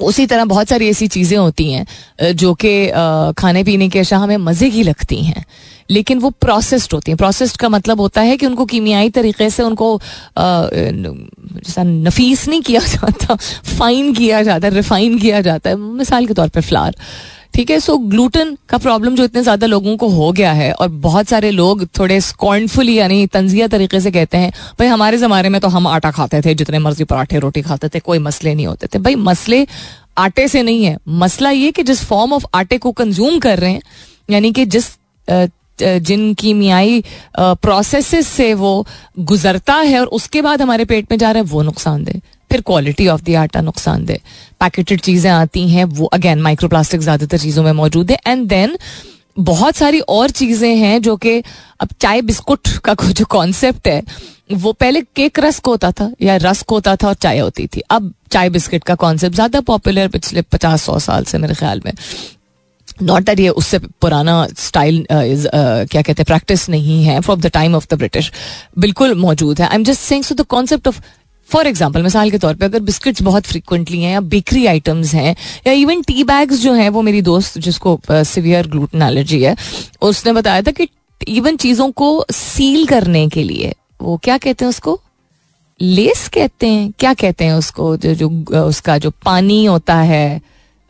[0.00, 2.72] उसी तरह बहुत सारी ऐसी चीज़ें होती हैं जो कि
[3.38, 5.44] खाने पीने के अशा हमें मज़े की लगती हैं।
[5.90, 9.62] लेकिन वो प्रोसेस्ड होती हैं। प्रोसेस्ड का मतलब होता है कि उनको कीमियाई तरीके से
[9.62, 10.00] उनको
[10.38, 13.34] जैसा नफीस नहीं किया जाता
[13.78, 16.96] फाइन किया जाता है रिफाइन किया जाता है। मिसाल के तौर पर फ्लार
[17.56, 20.88] ठीक है सो ग्लूटन का प्रॉब्लम जो इतने ज़्यादा लोगों को हो गया है और
[21.04, 25.60] बहुत सारे लोग थोड़े स्कॉर्नफुली यानी तंजिया तरीके से कहते हैं, भाई हमारे जमाने में
[25.60, 28.86] तो हम आटा खाते थे, जितने मर्ज़ी पराठे रोटी खाते थे, कोई मसले नहीं होते
[28.86, 29.66] थे। भाई मसले
[30.18, 33.72] आटे से नहीं है। मसला ये कि जिस फॉर्म ऑफ़ आटे को कंज्यूम कर रहे
[33.72, 33.82] हैं,
[34.28, 34.96] यानी कि जिस
[35.78, 37.02] जिन कीमियाई
[37.38, 38.86] प्रोसेस से वो
[39.20, 43.08] गुजरता है और उसके बाद हमारे पेट में जा रहा है, वो नुकसानदेह। फिर क्वालिटी
[43.08, 44.20] ऑफ़ द आटा नुकसानदेह
[44.60, 48.76] पैकेटेड चीज़ें आती हैं वो अगेन माइक्रोप्लास्टिक ज़्यादातर चीज़ों में मौजूद है। एंड देन
[49.38, 51.42] बहुत सारी और चीज़ें हैं जो कि
[51.80, 54.02] अब चाय बिस्कुट का जो कॉन्सेप्ट है
[54.54, 58.12] वो पहले केक रस्क होता था या रस्क होता था और चाय होती थी। अब
[58.32, 61.92] चाय बिस्किट का कॉन्सेप्ट ज़्यादा पॉपुलर पिछले पचास सौ साल से मेरे ख्याल में।
[63.02, 67.40] नॉट दैट ये उससे पुराना स्टाइल uh, uh, क्या कहते हैं प्रैक्टिस नहीं है from
[67.40, 68.32] the time of the British
[68.78, 71.00] बिल्कुल मौजूद है। I am just saying so the concept of
[71.50, 75.34] for example मिसाल के तौर पर अगर बिस्किट्स बहुत फ्रिक्वेंटली हैं या बेकरी आइटम्स हैं,
[75.66, 79.56] या इवन टी बैग्स जो हैं, वो मेरी दोस्त जिसको सिवियर ग्लूटन एलर्जी है,
[80.02, 80.88] उसने बताया था कि
[81.20, 85.00] इवन चीज़ों को सील करने के लिए, वो क्या कहते हैं उसको?
[85.80, 86.92] लेस कहते हैं?
[86.98, 87.96] क्या कहते हैं उसको?
[87.96, 88.28] जो जो
[88.62, 90.40] उसका जो पानी होता है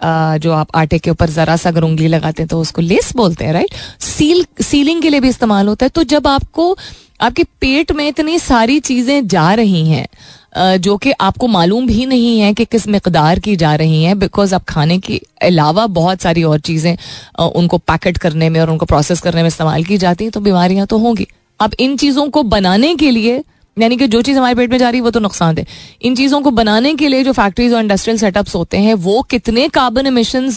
[0.01, 3.45] जो आप आटे के ऊपर जरा सा अगर उंगली लगाते हैं तो उसको लेस बोलते
[3.45, 6.77] हैं राइट सील सीलिंग के लिए भी इस्तेमाल होता है। तो जब आपको,
[7.21, 10.07] आपके पेट में इतनी सारी चीज़ें जा रही हैं
[10.57, 14.55] जो कि आपको मालूम भी नहीं है कि किस मकदार की जा रही हैं बिकॉज़
[14.55, 16.97] आप खाने के अलावा बहुत सारी और चीज़ें
[17.41, 20.87] उनको पैकेट करने में और उनको प्रोसेस करने में इस्तेमाल की जाती हैं तो बीमारियाँ
[20.87, 21.27] तो होंगी।
[21.61, 23.43] अब इन चीज़ों को बनाने के लिए,
[23.77, 25.67] यानी कि जो चीज़ हमारे पेट में जा रही है, वो तो नुकसान है।
[26.03, 29.69] इन चीज़ों को बनाने के लिए जो फैक्ट्रीज और इंडस्ट्रियल सेटअप्स होते हैं, वो कितने
[29.69, 30.51] कार्बन एमिशन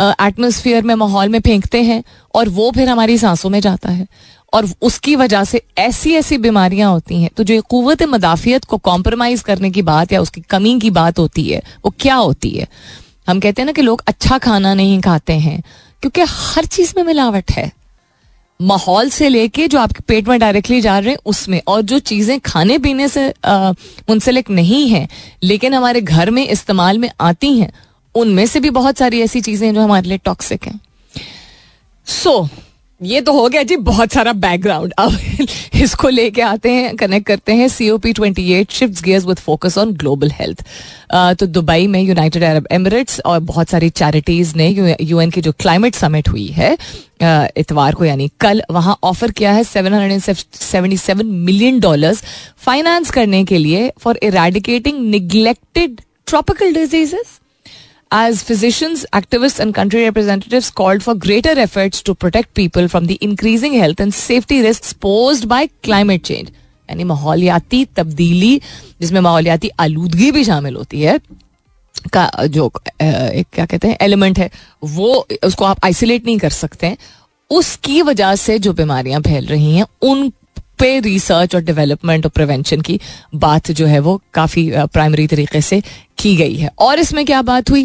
[0.00, 2.02] एटमोसफियर में, माहौल में फेंकते हैं,
[2.34, 4.06] और वो फिर हमारी सांसों में जाता है।
[4.54, 9.40] और उसकी वजह से ऐसी ऐसी बीमारियाँ होती हैं तो जो कुत मदाफियत को कॉम्प्रोमाइज
[9.42, 12.66] करने की बात या उसकी कमी की बात होती है वो क्या होती है?
[13.28, 15.62] हम कहते हैं ना कि लोग अच्छा खाना नहीं खाते हैं
[16.02, 17.70] क्योंकि हर चीज़ में मिलावट है।
[18.60, 22.38] माहौल से लेके जो आपके पेट में डायरेक्टली जा रहे हैं उसमें और जो चीज़ें
[22.40, 25.08] खाने पीने से मुंसलिक नहीं है
[25.42, 27.72] लेकिन हमारे घर में इस्तेमाल में आती हैं
[28.14, 30.80] उनमें से भी बहुत सारी ऐसी चीज़ें जो हमारे लिए टॉक्सिक हैं।
[32.06, 32.48] सो so,
[33.00, 35.18] ये तो हो गया जी बहुत सारा बैकग्राउंड अब
[35.74, 39.38] इसको लेके आते हैं कनेक्ट करते हैं C O P twenty eight shift gears with
[39.38, 40.62] focus on global health
[41.40, 44.68] तो दुबई में यूनाइटेड अरब एमिरेट्स और बहुत सारी चैरिटीज ने
[45.02, 46.76] यूएन की जो क्लाइमेट समिट हुई है
[47.56, 52.22] इतवार को यानी कल, वहाँ ऑफ़र किया है seven hundred and seventy seven million dollars
[52.64, 57.40] finance करने के लिए for eradicating neglected tropical diseases.
[58.16, 63.18] As physicians, activists, and country representatives called for greater efforts to protect people from the
[63.20, 66.52] increasing health and safety risks posed by climate change.
[66.88, 68.60] यानी माहौलियाती तब्दीली
[69.00, 71.18] जिसमें माहौलियाती आलूदगी भी शामिल होती है
[72.14, 74.50] का जो एक क्या कहते हैं एलिमेंट है
[74.94, 75.10] वो
[75.44, 76.98] उसको आप आइसोलेट नहीं कर सकते हैं
[77.50, 80.30] उसकी वजह से जो बीमारियाँ फैल रही हैं उन
[80.78, 82.98] पे रिसर्च और डेवलपमेंट और प्रिवेंशन की
[83.36, 85.82] बात जो है वो काफ़ी प्राइमरी तरीके से
[86.18, 87.84] की गई है। और इसमें क्या बात हुई?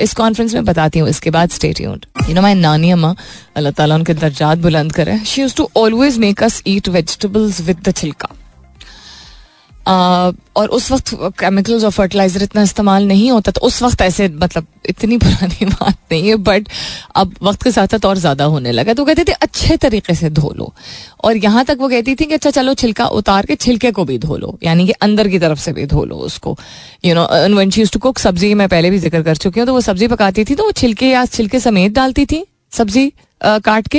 [0.00, 1.94] इस कॉन्फ्रेंस में बताती हूँ, इसके बाद स्टेट यू
[2.34, 3.14] नो माई नानी अम्मा,
[3.56, 7.88] अल्लाह ताला उनके दर्जात बुलंद करे। She use to always make us eat vegetables with
[7.88, 8.28] the छिलका
[9.90, 14.66] और उस वक्त केमिकल्स और फर्टिलाइज़र इतना इस्तेमाल नहीं होता तो उस वक्त ऐसे मतलब
[14.88, 16.68] इतनी पुरानी बात नहीं है बट
[17.16, 20.30] अब वक्त के साथ साथ और ज़्यादा होने लगा। तो कहते थे, अच्छे तरीके से
[20.30, 20.72] धो लो।
[21.24, 24.18] और यहाँ तक वो कहती थी कि अच्छा चलो, छिलका उतार के छिलके को भी
[24.18, 26.56] धो लो। यानी कि अंदर की तरफ़ से भी धो लो उसको।
[27.04, 29.80] You know she to cook सब्ज़ी मैं पहले भी ज़िक्र कर चुकी हूँ तो वो
[29.80, 33.98] सब्ज़ी पकाती थी तो वो छिलके या छिलके समेत डालती थी, सब्ज़ी। काट के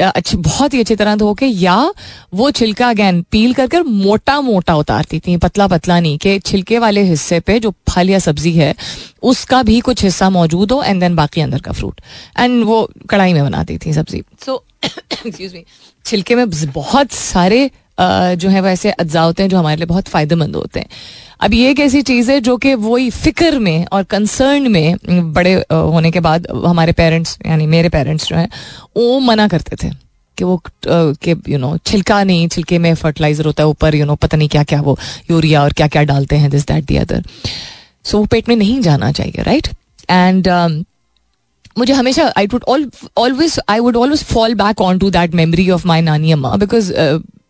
[0.00, 1.92] अच्छी, बहुत ही अच्छी तरह धो के, या
[2.34, 6.78] वो छिलका अगैन पील कर कर मोटा मोटा उतारती थी, पतला पतला नहीं, कि छिलके
[6.78, 8.74] वाले हिस्से पे जो फल या सब्ज़ी है,
[9.22, 12.00] उसका भी कुछ हिस्सा मौजूद हो एंड देन बाकी अंदर का फ्रूट
[12.38, 14.22] एंड वो कढ़ाई में बनाती थी सब्ज़ी.
[14.44, 15.64] सो एक्सक्यूज मी
[16.04, 20.08] छिलके में बहुत सारे जो है वो ऐसे अज्जा होते हैं जो हमारे लिए बहुत
[20.08, 20.88] फ़ायदेमंद होते हैं।
[21.40, 25.54] अब ये एक ऐसी चीज़ है जो कि वही फ़िक्र में और कंसर्न में बड़े
[25.72, 28.48] होने के बाद हमारे पेरेंट्स यानी मेरे पेरेंट्स जो हैं,
[28.96, 29.90] वो मना करते थे
[30.38, 34.14] कि वो कि यू नो छिलका नहीं, छिलके में फर्टिलाइज़र होता है ऊपर यू नो
[34.14, 34.98] पता नहीं क्या क्या वो
[35.30, 37.24] यूरिया और क्या क्या डालते हैं this that the other
[38.04, 39.68] so वो पेट में नहीं जाना चाहिए राइट
[40.10, 40.48] एंड
[41.78, 42.64] मुझे हमेशा I would
[43.18, 46.92] always I would always fall back on to that memory of my नानी अम्मा because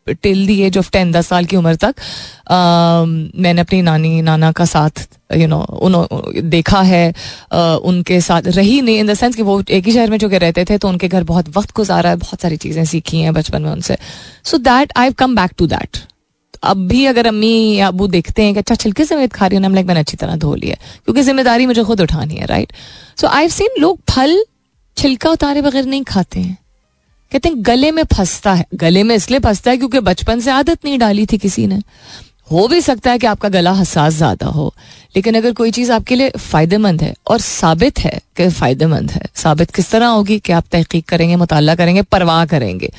[0.06, 1.94] till the age of ten दस साल की उम्र तक
[2.50, 7.08] मैंने अपनी नानी, नाना का साथ यू नो उन्होंने देखा है
[7.84, 10.38] उनके साथ रही नहीं इन द सेंस कि वो एक ही शहर में जो के
[10.38, 13.62] रहते थे तो उनके घर बहुत वक्त गुजारा है, बहुत सारी चीज़ें सीखी हैं बचपन
[13.62, 13.96] में उनसे।
[14.44, 15.98] So that I come back to that
[16.62, 19.74] अब भी अगर अम्मी या अबू देखते हैं कि अच्छा छिलके समेत खा रही हूँ
[19.74, 22.72] लाइक मैंने अच्छी तरह धो लिया क्योंकि ज़िम्मेदारी मुझे खुद उठानी है राइट
[23.20, 24.42] सो आई सीन लोग फल,
[24.96, 26.56] छिलका उतारे बगैर नहीं खाते हैं।
[27.32, 30.84] कहते हैं, गले में फंसता है। गले में इसलिए फंसता है क्योंकि बचपन से आदत
[30.84, 31.80] नहीं डाली थी किसी ने।
[32.50, 34.72] हो भी सकता है कि आपका गला हसास ज़्यादा हो,
[35.16, 39.70] लेकिन अगर कोई चीज़ आपके लिए फ़ायदेमंद है और साबित है कि फ़ायदेमंद है, साबित
[39.70, 42.90] किस तरह होगी कि आप तहकीक करेंगे मुताला करेंगे, परवाह करेंगे।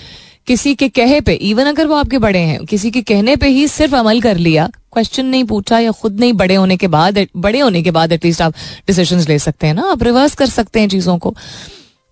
[0.47, 3.67] किसी के कहे पे इवन अगर वो आपके बड़े हैं, किसी के कहने पे ही
[3.69, 7.59] सिर्फ़ अमल कर लिया क्वेश्चन नहीं पूछा या खुद नहीं बड़े होने के बाद, बड़े
[7.59, 8.53] होने के बाद एटलीस्ट आप
[8.87, 11.35] डिसीज़न ले सकते हैं ना, आप रिवर्स कर सकते हैं चीज़ों को।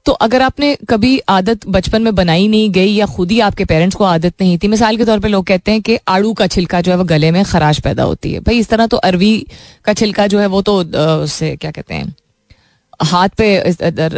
[0.05, 3.95] तो अगर आपने कभी आदत बचपन में बनाई नहीं गई या खुद ही आपके पेरेंट्स
[3.95, 6.81] को आदत नहीं थी, मिसाल के तौर पे लोग कहते हैं कि आड़ू का छिलका
[6.81, 9.45] जो है वो गले में खराश पैदा होती है। भाई, इस तरह तो अरवी
[9.85, 10.77] का छिलका जो है वो तो
[11.23, 12.13] उससे क्या कहते हैं?
[13.01, 13.55] हाथ पे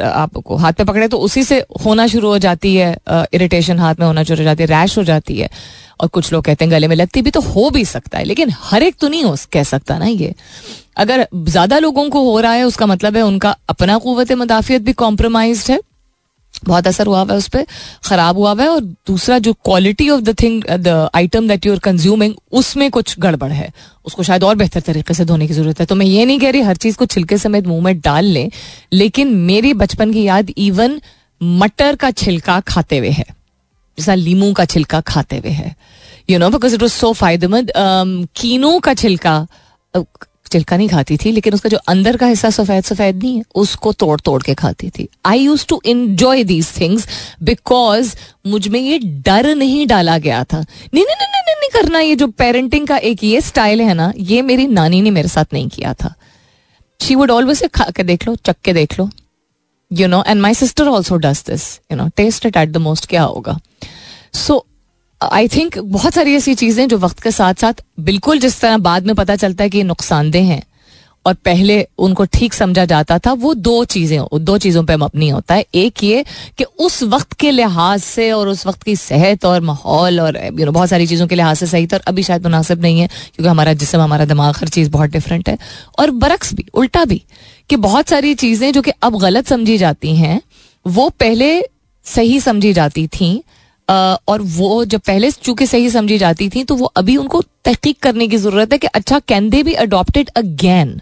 [0.03, 2.95] आपको हाथ पे पकड़े तो उसी से होना शुरू हो जाती है
[3.33, 5.49] इरिटेशन हाथ में होना शुरू हो जाती है रैश हो जाती है।
[6.01, 8.51] और कुछ लोग कहते हैं गले में लगती भी तो हो भी सकता है, लेकिन
[8.61, 10.33] हर एक तो नहीं हो कह सकता ना ये।
[10.97, 14.93] अगर ज़्यादा लोगों को हो रहा है, उसका मतलब है उनका अपना कुत मुदाफियत भी
[14.95, 15.79] कॉम्प्रोमाइज है।
[16.63, 17.65] बहुत असर हुआ हुआ है उस पर
[18.05, 21.73] खराब हुआ हुआ है और दूसरा जो quality of the thing the item that you
[21.73, 23.71] are consuming उसमें कुछ गड़बड़ है।
[24.05, 26.49] उसको शायद और बेहतर तरीके से धोने की ज़रूरत है। तो मैं ये नहीं कह
[26.49, 28.49] रही हर चीज़ को छिलके समेत मुँह में डाल लें,
[28.93, 31.01] लेकिन मेरी बचपन की याद इवन
[31.41, 33.25] मटर का छिलका खाते हुए है।
[33.97, 35.75] जैसा लीमू का छिलका खाते हुए है।
[36.29, 37.71] You know because it was so फ़ायदेमंद
[38.35, 39.35] कीनों का छिलका
[40.51, 43.91] छिलका नहीं खाती थी, लेकिन उसका जो अंदर का हिस्सा सफ़ेद सफ़ेद नहीं है, उसको
[43.93, 47.07] तोड़ तोड़ के खाती थी। I use to enjoy these things
[47.43, 48.15] because
[48.47, 52.27] मुझमें ये डर नहीं डाला गया था। नहीं नहीं नहीं नहीं नहीं करना, ये जो
[52.27, 55.93] पेरेंटिंग का एक ये स्टाइल है ना, ये मेरी नानी ने मेरे साथ नहीं किया
[55.93, 56.13] था।
[56.99, 59.09] शी वुड ऑलवेज खा के देख लो चक के देख लो।
[59.91, 63.05] You know and my sister also does this you know taste it at the most
[63.05, 63.59] क्या होगा।
[64.33, 64.65] सो
[65.21, 69.05] आई थिंक बहुत सारी ऐसी चीज़ें जो वक्त के साथ साथ बिल्कुल जिस तरह बाद
[69.07, 70.61] में पता चलता है कि नुकसानदेह हैं
[71.25, 75.55] और पहले उनको ठीक समझा जाता था, वो दो चीज़ें दो चीज़ों पे मबनी होता
[75.55, 76.23] है। एक ये
[76.57, 80.65] कि उस वक्त के लिहाज से और उस वक्त की सेहत और माहौल और यू
[80.65, 83.07] नो बहुत सारी चीज़ों के लिहाज से सही था और अभी शायद मुनासिब नहीं है
[83.07, 85.57] क्योंकि हमारा जिसम, हमारा दिमाग, हर चीज़ बहुत डिफरेंट है।
[85.99, 87.21] और बरक्स भी, उल्टा भी
[87.69, 90.41] कि बहुत सारी चीज़ें जो कि अब गलत समझी जाती हैं,
[90.85, 91.61] वो पहले
[92.05, 93.43] सही समझी जाती थी
[93.89, 98.27] और वो जब पहले चूँकि सही समझी जाती थी तो वो अभी उनको तहकीक करने
[98.27, 100.99] की ज़रूरत है कि अच्छा can they be adopted again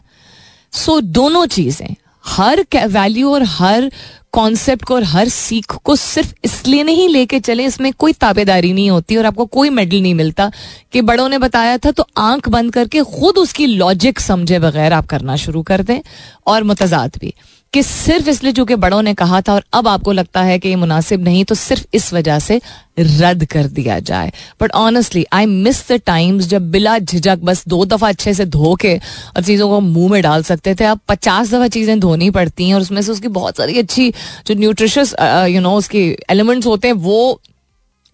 [0.73, 3.91] so दोनों चीज़ें, हर वैल्यू और हर
[4.33, 8.89] कॉन्सेप्ट को और हर सीख को सिर्फ़ इसलिए नहीं लेके चले, इसमें कोई ताबेदारी नहीं
[8.89, 10.51] होती और आपको कोई मेडल नहीं मिलता
[10.93, 15.07] कि बड़ों ने बताया था तो आँख बंद करके खुद उसकी लॉजिक समझे बगैर आप
[15.07, 15.99] करना शुरू कर दें,
[16.47, 17.33] और मुतजाद भी।
[17.73, 20.75] कि सिर्फ़ इसलिए चूँकि बड़ों ने कहा था और अब आपको लगता है कि ये
[20.75, 22.59] मुनासिब नहीं तो सिर्फ़ इस वजह से
[22.99, 27.83] रद्द कर दिया जाए। But honestly I miss the times जब बिला झिझक बस दो
[27.85, 31.51] दफ़ा अच्छे से धो के और चीज़ों को मुँह में डाल सकते थे। अब पचास
[31.51, 34.09] दफ़ा चीज़ें धोनी पड़ती हैं और उसमें से उसकी बहुत सारी अच्छी
[34.47, 35.15] जो न्यूट्रिशियस
[35.49, 37.41] यू नो उसकी एलिमेंट्स होते हैं, वो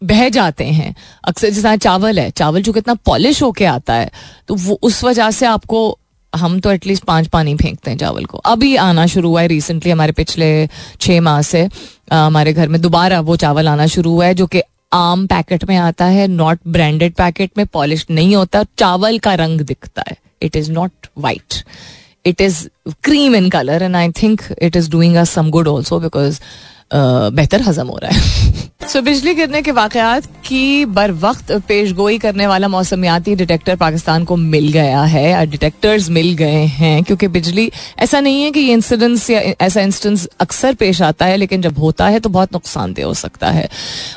[0.02, 4.12] बह जाते हैं। अक्सर जैसा चावल है, चावल जो कितना पॉलिश होके आता है
[4.48, 5.98] तो वो उस वजह से आपको
[6.36, 9.92] हम तो एटलीस्ट पाँच पानी फेंकते हैं चावल को। अभी आना शुरू हुआ है रिसेंटली
[9.92, 10.68] हमारे पिछले
[11.02, 11.68] छः माह से
[12.14, 14.62] हमारे घर में दोबारा वो चावल आना शुरू हुआ है जो कि
[14.94, 19.62] आम पैकेट में आता है नॉट ब्रांडेड पैकेट में पॉलिश नहीं होता, चावल का रंग
[19.62, 21.64] दिखता है। It is not white
[22.26, 22.68] it is
[23.04, 26.40] cream in colour and I think it is doing us some good also because
[26.94, 28.54] बेहतर हजम हो रहा है।
[28.86, 34.24] सो बिजली गिरने के वाकयात की बर वक्त पेश गोई करने वाला मौसमियाती डिटेक्टर पाकिस्तान
[34.26, 38.74] को मिल गया है। डिटेक्टर्स मिल गए हैं, क्योंकि बिजली, ऐसा नहीं है कि ये
[38.74, 43.06] इंसिडेंस या ऐसा इंस्टेंस अक्सर पेश आता है, लेकिन जब होता है तो बहुत नुकसानदेह
[43.06, 43.68] हो सकता है।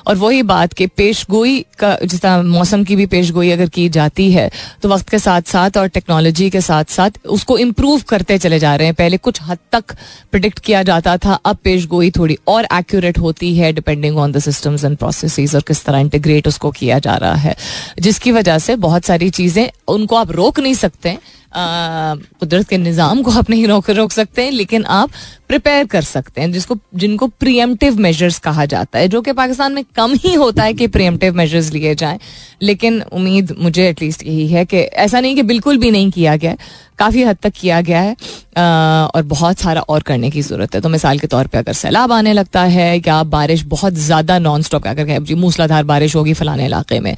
[0.07, 3.68] और वही बात कि पेश गोई का, जिस तरह मौसम की भी पेश गोई अगर
[3.68, 4.50] की जाती है
[4.83, 8.74] तो वक्त के साथ साथ और टेक्नोलॉजी के साथ साथ उसको इम्प्रूव करते चले जा
[8.76, 9.96] रहे हैं। पहले कुछ हद तक
[10.31, 14.38] प्रिडिक्ट किया जाता था, अब पेश गोई थोड़ी और एक्यूरेट होती है depending on the
[14.59, 17.57] systems and process और किस तरह इंटीग्रेट उसको किया जा रहा है।
[18.01, 21.18] जिसकी वजह से बहुत सारी चीज़ें उनको आप रोक नहीं सकते
[21.53, 25.11] कुदरत के निज़ाम को आप नहीं रोक रोक सकते हैं लेकिन आप
[25.49, 29.85] प्रिपेयर कर सकते हैं जिसको जिनको प्रियमटिव मेजर्स कहा जाता है जो कि पाकिस्तान में
[29.97, 32.19] कम ही होता है कि प्रियमटिव मेजर्स लिए जाएँ।
[32.63, 36.51] लेकिन उम्मीद मुझे एटलीस्ट यही है कि ऐसा नहीं कि बिल्कुल भी नहीं किया गया
[36.51, 36.57] है
[36.99, 38.17] काफ़ी हद तक किया गया है
[38.57, 38.63] आ,
[39.07, 42.13] और बहुत सारा और करने की ज़रूरत है। तो मिसाल के तौर पे अगर सैलाब
[42.13, 46.67] आने लगता है या बारिश बहुत ज़्यादा नॉन स्टॉप अगर जी मूसलाधार बारिश होगी फलाने
[46.67, 47.15] इलाके में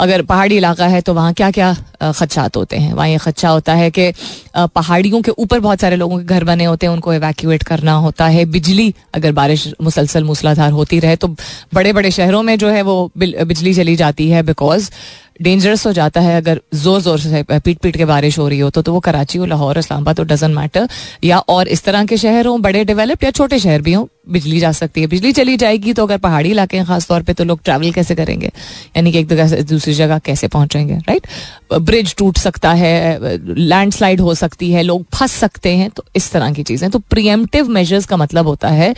[0.00, 2.92] अगर पहाड़ी इलाका है तो वहाँ क्या क्या खदशात होते हैं?
[2.92, 4.12] वहाँ ये खदशा होता है कि
[4.56, 8.26] पहाड़ियों के ऊपर बहुत सारे लोगों के घर बने होते हैं, उनको एवैक्यूएट करना होता
[8.26, 11.28] है। बिजली, अगर बारिश मुसलसल मूसलाधार होती रहे तो
[11.74, 14.90] बड़े बड़े शहरों में जो है वो बिजली चली जाती है बिकॉज़
[15.40, 18.70] डेंजरस हो जाता है अगर ज़ोर ज़ोर से पीट पीट के बारिश हो रही हो
[18.70, 20.88] तो, तो वो कराची हो लाहौर इस्लामाबाद तो डजेंट मैटर
[21.24, 24.58] या और इस तरह के शहर हों बड़े डेवलप्ड या छोटे शहर भी हों बिजली
[24.60, 27.60] जा सकती है। बिजली चली जाएगी तो अगर पहाड़ी इलाके हैं खासतौर पर तो लोग
[27.64, 28.50] ट्रैवल कैसे करेंगे?
[28.96, 31.26] यानी कि एक जगह से दूसरी जगह कैसे पहुँचेंगे राइट
[31.72, 36.52] ब्रिज टूट सकता है लैंडस्लाइड हो सकती है लोग फंस सकते हैं तो इस तरह
[36.52, 38.94] की चीज़ें। तो प्रियमटिव मेजर्स का मतलब होता है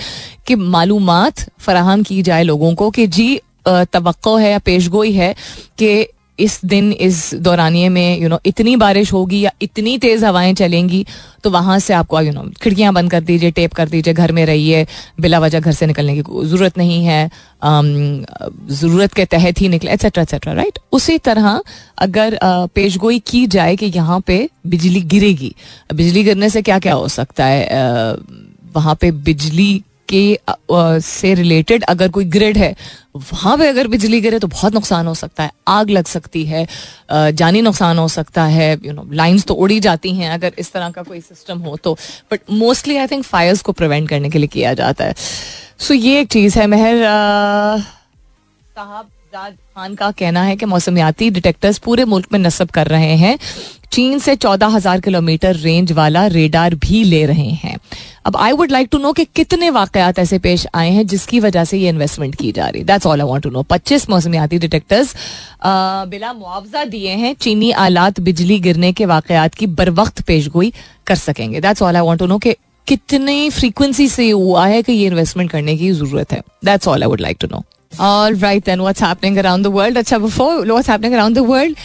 [0.46, 1.10] कि मालूम
[1.58, 5.34] फराहम की जाए लोगों को कि जी तो है या पेशगोई है
[5.78, 6.06] कि
[6.38, 11.04] इस दिन, इस दौरानिए में यू नो इतनी बारिश होगी या इतनी तेज़ हवाएँ चलेंगी
[11.44, 14.44] तो वहाँ से आपको यू नो खिड़कियाँ बंद कर दीजिए, टेप कर दीजिए, घर में
[14.46, 14.86] रहिए,
[15.20, 17.30] बिला वजह घर से निकलने की ज़रूरत नहीं है
[17.62, 21.60] ज़रूरत के तहत ही निकले एक्सेट्रा एक्सेट्रा राइट उसी तरह
[21.98, 22.38] अगर
[22.74, 25.54] पेशगोई की जाए कि यहाँ पे बिजली गिरेगी,
[25.94, 28.16] बिजली गिरने से क्या क्या हो सकता है?
[28.74, 30.38] वहाँ पे बिजली के
[31.00, 32.74] से रिलेटेड अगर कोई ग्रिड है,
[33.16, 36.66] वहाँ पे अगर बिजली गिरे तो बहुत नुकसान हो सकता है, आग लग सकती है
[37.10, 40.90] जानी नुकसान हो सकता है यू नो लाइंस तो उड़ी जाती हैं अगर इस तरह
[40.90, 41.96] का कोई सिस्टम हो तो।
[42.32, 45.14] But mostly I think fires को प्रिवेंट करने के लिए किया जाता है।
[45.78, 47.02] सो ये एक चीज़ है, मेहर
[48.76, 53.38] साहब खान का कहना है कि मौसमियाती डिटेक्टर्स पूरे मुल्क में नस्ब कर रहे हैं।
[53.92, 57.76] चीन से चौदह हज़ार किलोमीटर रेंज वाला रेडार भी ले रहे हैं।
[58.26, 61.64] अब I would like to know कि कितने वाकयात ऐसे पेश आए हैं जिसकी वजह
[61.64, 65.14] से ये इन्वेस्टमेंट की जा रही that's all I want to know पच्चीस मौसमियाती डिटेक्टर्स
[66.08, 70.72] बिला मुआवजा दिए हैं। चीनी आलात बिजली गिरने के वाकयात की बर वक्त पेश गोई
[71.06, 74.92] कर सकेंगे। That's all I want to know कि कितनी फ्रीक्वेंसी से हुआ है कि
[74.92, 78.64] ये इन्वेस्टमेंट करने की ज़रूरत है। That's all I would like to know all right
[78.66, 81.76] then what's happening around the world अच्छा before what's happening around the world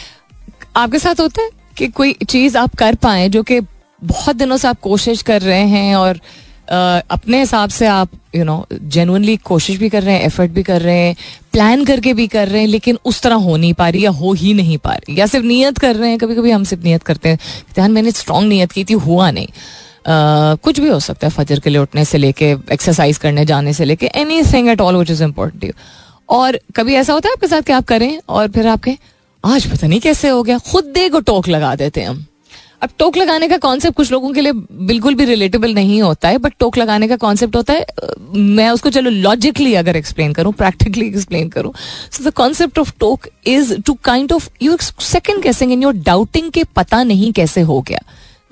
[0.76, 1.50] आपके साथ होता है?
[1.78, 3.60] कि कोई चीज़ आप कर पाए जो कि
[4.04, 6.20] बहुत दिनों से आप कोशिश कर रहे हैं और
[6.68, 10.62] Uh, अपने हिसाब से आप यू नो जेनुअनली कोशिश भी कर रहे हैं एफर्ट भी
[10.62, 11.14] कर रहे हैं
[11.52, 14.32] प्लान करके भी कर रहे हैं लेकिन उस तरह हो नहीं पा रही या हो
[14.32, 17.02] ही नहीं पा रही। या सिर्फ़ नियत कर रहे हैं कभी कभी हम सिर्फ़ नियत
[17.02, 17.38] करते हैं।
[17.74, 21.60] ध्यान मैंने स्ट्रॉन्ग नियत की थी हुआ नहीं। Uh, कुछ भी हो सकता है फजर
[21.60, 24.10] के लिए उठने से लेके एक्सरसाइज करने जाने से लेके
[24.52, 25.74] anything at all which is important
[26.28, 28.96] और कभी ऐसा होता है आपके साथ कि आप करें और फिर आपके
[29.44, 32.24] आज पता नहीं कैसे हो गया। खुद दे को टोक लगा देते हैं हम।
[32.82, 34.52] अब टोक लगाने का कॉन्सेप्ट कुछ लोगों के लिए
[34.86, 37.86] बिल्कुल भी रिलेटेबल नहीं होता है बट टोक लगाने का कॉन्सेप्ट होता है
[38.34, 41.72] मैं उसको चलो लॉजिकली अगर एक्सप्लेन करूँ प्रैक्टिकली एक्सप्लेन करूँ
[42.12, 46.50] so the concept of talk is to kind of you second कैसे इन योर डाउटिंग
[46.50, 48.02] के पता नहीं कैसे हो गया।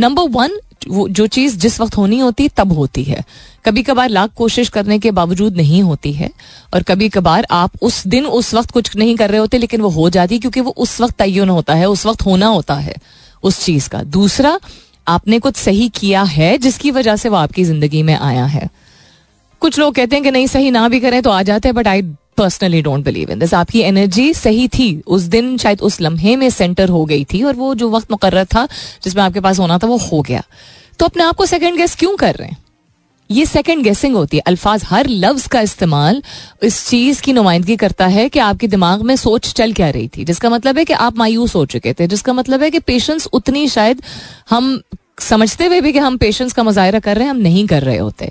[0.00, 0.58] नंबर वन
[0.88, 3.24] जो चीज़ जिस वक्त होनी होती, तब होती है।
[3.64, 6.30] कभी कभार लाख कोशिश करने के बावजूद नहीं होती है,
[6.74, 9.88] और कभी कभार आप उस दिन, उस वक्त कुछ नहीं कर रहे होते, लेकिन वो
[9.88, 12.94] हो जाती, क्योंकि वो उस वक्त तयन होता है, उस वक्त होना होता है,
[13.42, 14.60] उस चीज़ का। दूसरा,
[15.08, 18.68] आपने कुछ सही किया है, जिसकी वजह से वो आपकी ज़िंदगी में आया है।
[19.60, 21.88] कुछ लोग कहते हैं कि नहीं, सही ना भी करें तो आ जाते हैं but
[21.88, 22.02] I
[22.36, 26.50] personally don't believe in this आपकी एनर्जी सही थी। उस दिन शायद उस लम्हे में
[26.50, 28.68] सेंटर हो गई थी और वो जो वक्त मुकर था,
[29.04, 30.42] जिसमें आपके पास होना था, वो हो गया।
[30.98, 32.56] तो अपने आप को सेकेंड गेस क्यों कर रहे हैं?
[33.30, 36.22] ये सेकेंड गेसिंग होती है। अल्फाज हर लफ्ज का इस्तेमाल
[36.62, 40.24] इस चीज़ की नुमाइंदगी करता है कि आपके दिमाग में सोच चल क्या रही थी।
[40.24, 43.68] जिसका मतलब है कि आप मायूस हो चुके थे। जिसका मतलब है कि पेशेंस उतनी
[43.68, 44.02] शायद
[44.50, 44.82] हम
[45.20, 47.96] समझते हुए भी कि हम पेशेंस का मुजाहरा कर रहे हैं, हम नहीं कर रहे
[47.98, 48.30] होते।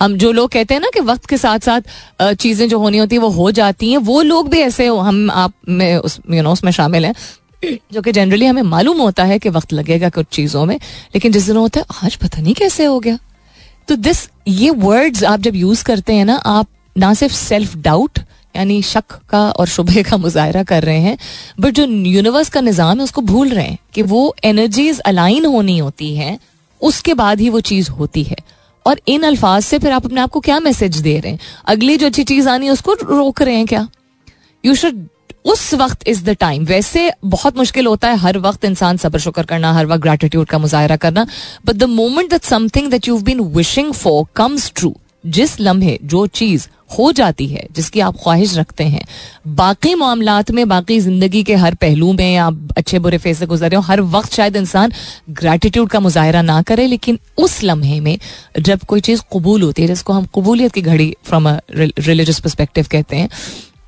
[0.00, 3.16] हम जो लोग कहते हैं ना कि वक्त के साथ साथ चीज़ें जो होनी होती
[3.16, 6.42] है, वो हो जाती हैं। वो लोग भी ऐसे हो, हम, आप में उस यू
[6.42, 7.14] नो उसमें शामिल हैं,
[7.92, 11.46] जो कि जनरली हमें मालूम होता है कि वक्त लगेगा कुछ चीज़ों में। लेकिन जिस
[11.46, 13.18] दिन होता है, आज पता नहीं कैसे हो गया।
[13.88, 16.66] तो दिस ये वर्ड्स आप जब यूज़ करते हैं ना, आप
[16.98, 18.18] ना सिर्फ़ सेल्फ डाउट
[18.56, 21.16] यानी शक का और शुभे का मुजाहरा कर रहे हैं
[21.60, 25.78] बट जो यूनिवर्स का निज़ाम है उसको भूल रहे हैं कि वो एनर्जीज अलाइन होनी
[25.78, 26.38] होती हैं,
[26.80, 28.36] उसके बाद ही वो चीज़ होती है।
[28.86, 31.38] और इन अल्फाज से फिर आप अपने आप को क्या मैसेज दे रहे हैं?
[31.66, 33.86] अगली जो अच्छी चीज़ आनी है उसको रोक रहे हैं क्या?
[34.64, 35.06] यू शुड
[35.44, 39.42] उस वक्त इज़ द टाइम वैसे बहुत मुश्किल होता है हर वक्त इंसान सबर शुक्र
[39.42, 41.26] करना, हर वक्त ग्रेटिट्यूड का मुजाहरा करना
[41.66, 44.94] but the moment that something that you been wishing for comes true
[45.26, 49.04] जिस लम्हे, जो चीज़ हो जाती है, जिसकी आप ख्वाहिश रखते हैं।
[49.46, 53.70] बाकी मामला में, बाकी ज़िंदगी के हर पहलू में आप अच्छे बुरे फेस से गुजर
[53.70, 54.92] रहे हो, हर वक्त शायद इंसान
[55.30, 58.18] ग्रेटिट्यूड का मुजाहरा ना करे, लेकिन उस लम्हे में
[58.60, 62.86] जब कोई चीज़ कबूल होती है, जिसको हम कबूलियत की घड़ी फ्रॉम अ रिलीजियस परस्पेक्टिव
[62.90, 63.28] कहते हैं,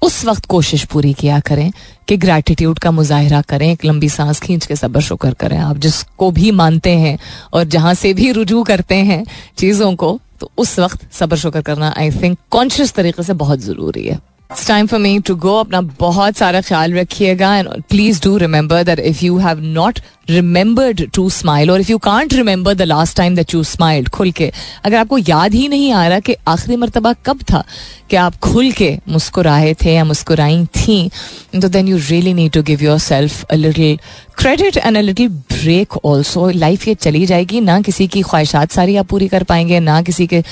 [0.02, 1.70] उस वक्त कोशिश पूरी किया करें
[2.08, 6.30] कि ग्रैटिट्यूड का मुजाहरा करें, एक लंबी सांस खींच के सबर शुक्र करें। आप जिसको
[6.30, 7.18] भी मानते हैं
[7.52, 9.24] और जहाँ से भी रुजू करते हैं
[9.58, 14.06] चीज़ों को तो उस वक्त सबर शुक्र करना आई थिंक कॉन्शियस तरीके से बहुत ज़रूरी
[14.06, 14.18] है।
[14.50, 18.82] It's time for me to go अपना बहुत सारा ख्याल रखिएगा and please do remember
[18.84, 19.98] that if you have not
[20.28, 24.30] remembered to smile और if you can't remember the last time that you smiled खुल
[24.32, 24.50] के
[24.84, 27.64] अगर आपको याद ही नहीं आ रहा कि आखिरी मरतबा कब था
[28.10, 30.98] कि आप खुल के मुस्कुराए थे या मुस्कुराई थी
[31.60, 33.98] तो then you really need to give yourself a little
[34.38, 38.96] credit and a little break also life ये चली जाएगी ना किसी की ख्वाहिशात सारी
[38.96, 40.42] आप पूरी कर पाएँगे ना किसी के आ,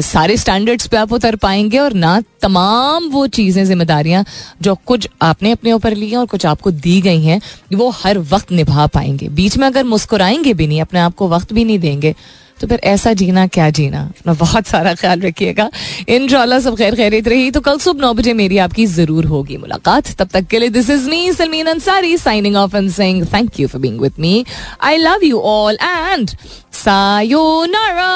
[0.00, 4.24] सारे स्टैंडर्ड्स पे आप उतर पाएँगे और ना तमाम वो चीज़ें जिम्मेदारियाँ
[4.62, 7.40] जो कुछ आपने अपने ऊपर ली हैं और कुछ आपको दी गई हैं
[7.74, 11.52] वो हर वक्त निभा पाएँगे। बीच में अगर मुस्कुराएँगे भी नहीं, अपने आप को वक्त
[11.52, 12.14] भी नहीं देंगे
[12.60, 14.00] तो फिर ऐसा जीना क्या जीना?
[14.10, 15.68] अपना बहुत सारा ख्याल रखिएगा।
[16.08, 16.26] इन
[16.60, 20.28] सब खैर खैरित रही तो कल सुबह नौ बजे मेरी आपकी ज़रूर होगी मुलाकात। तब
[20.32, 23.80] तक के लिए this is me Salmeen Ansari signing off and saying thank you for
[23.80, 24.44] being with me
[24.82, 26.30] I love you all and
[26.74, 28.10] sayonara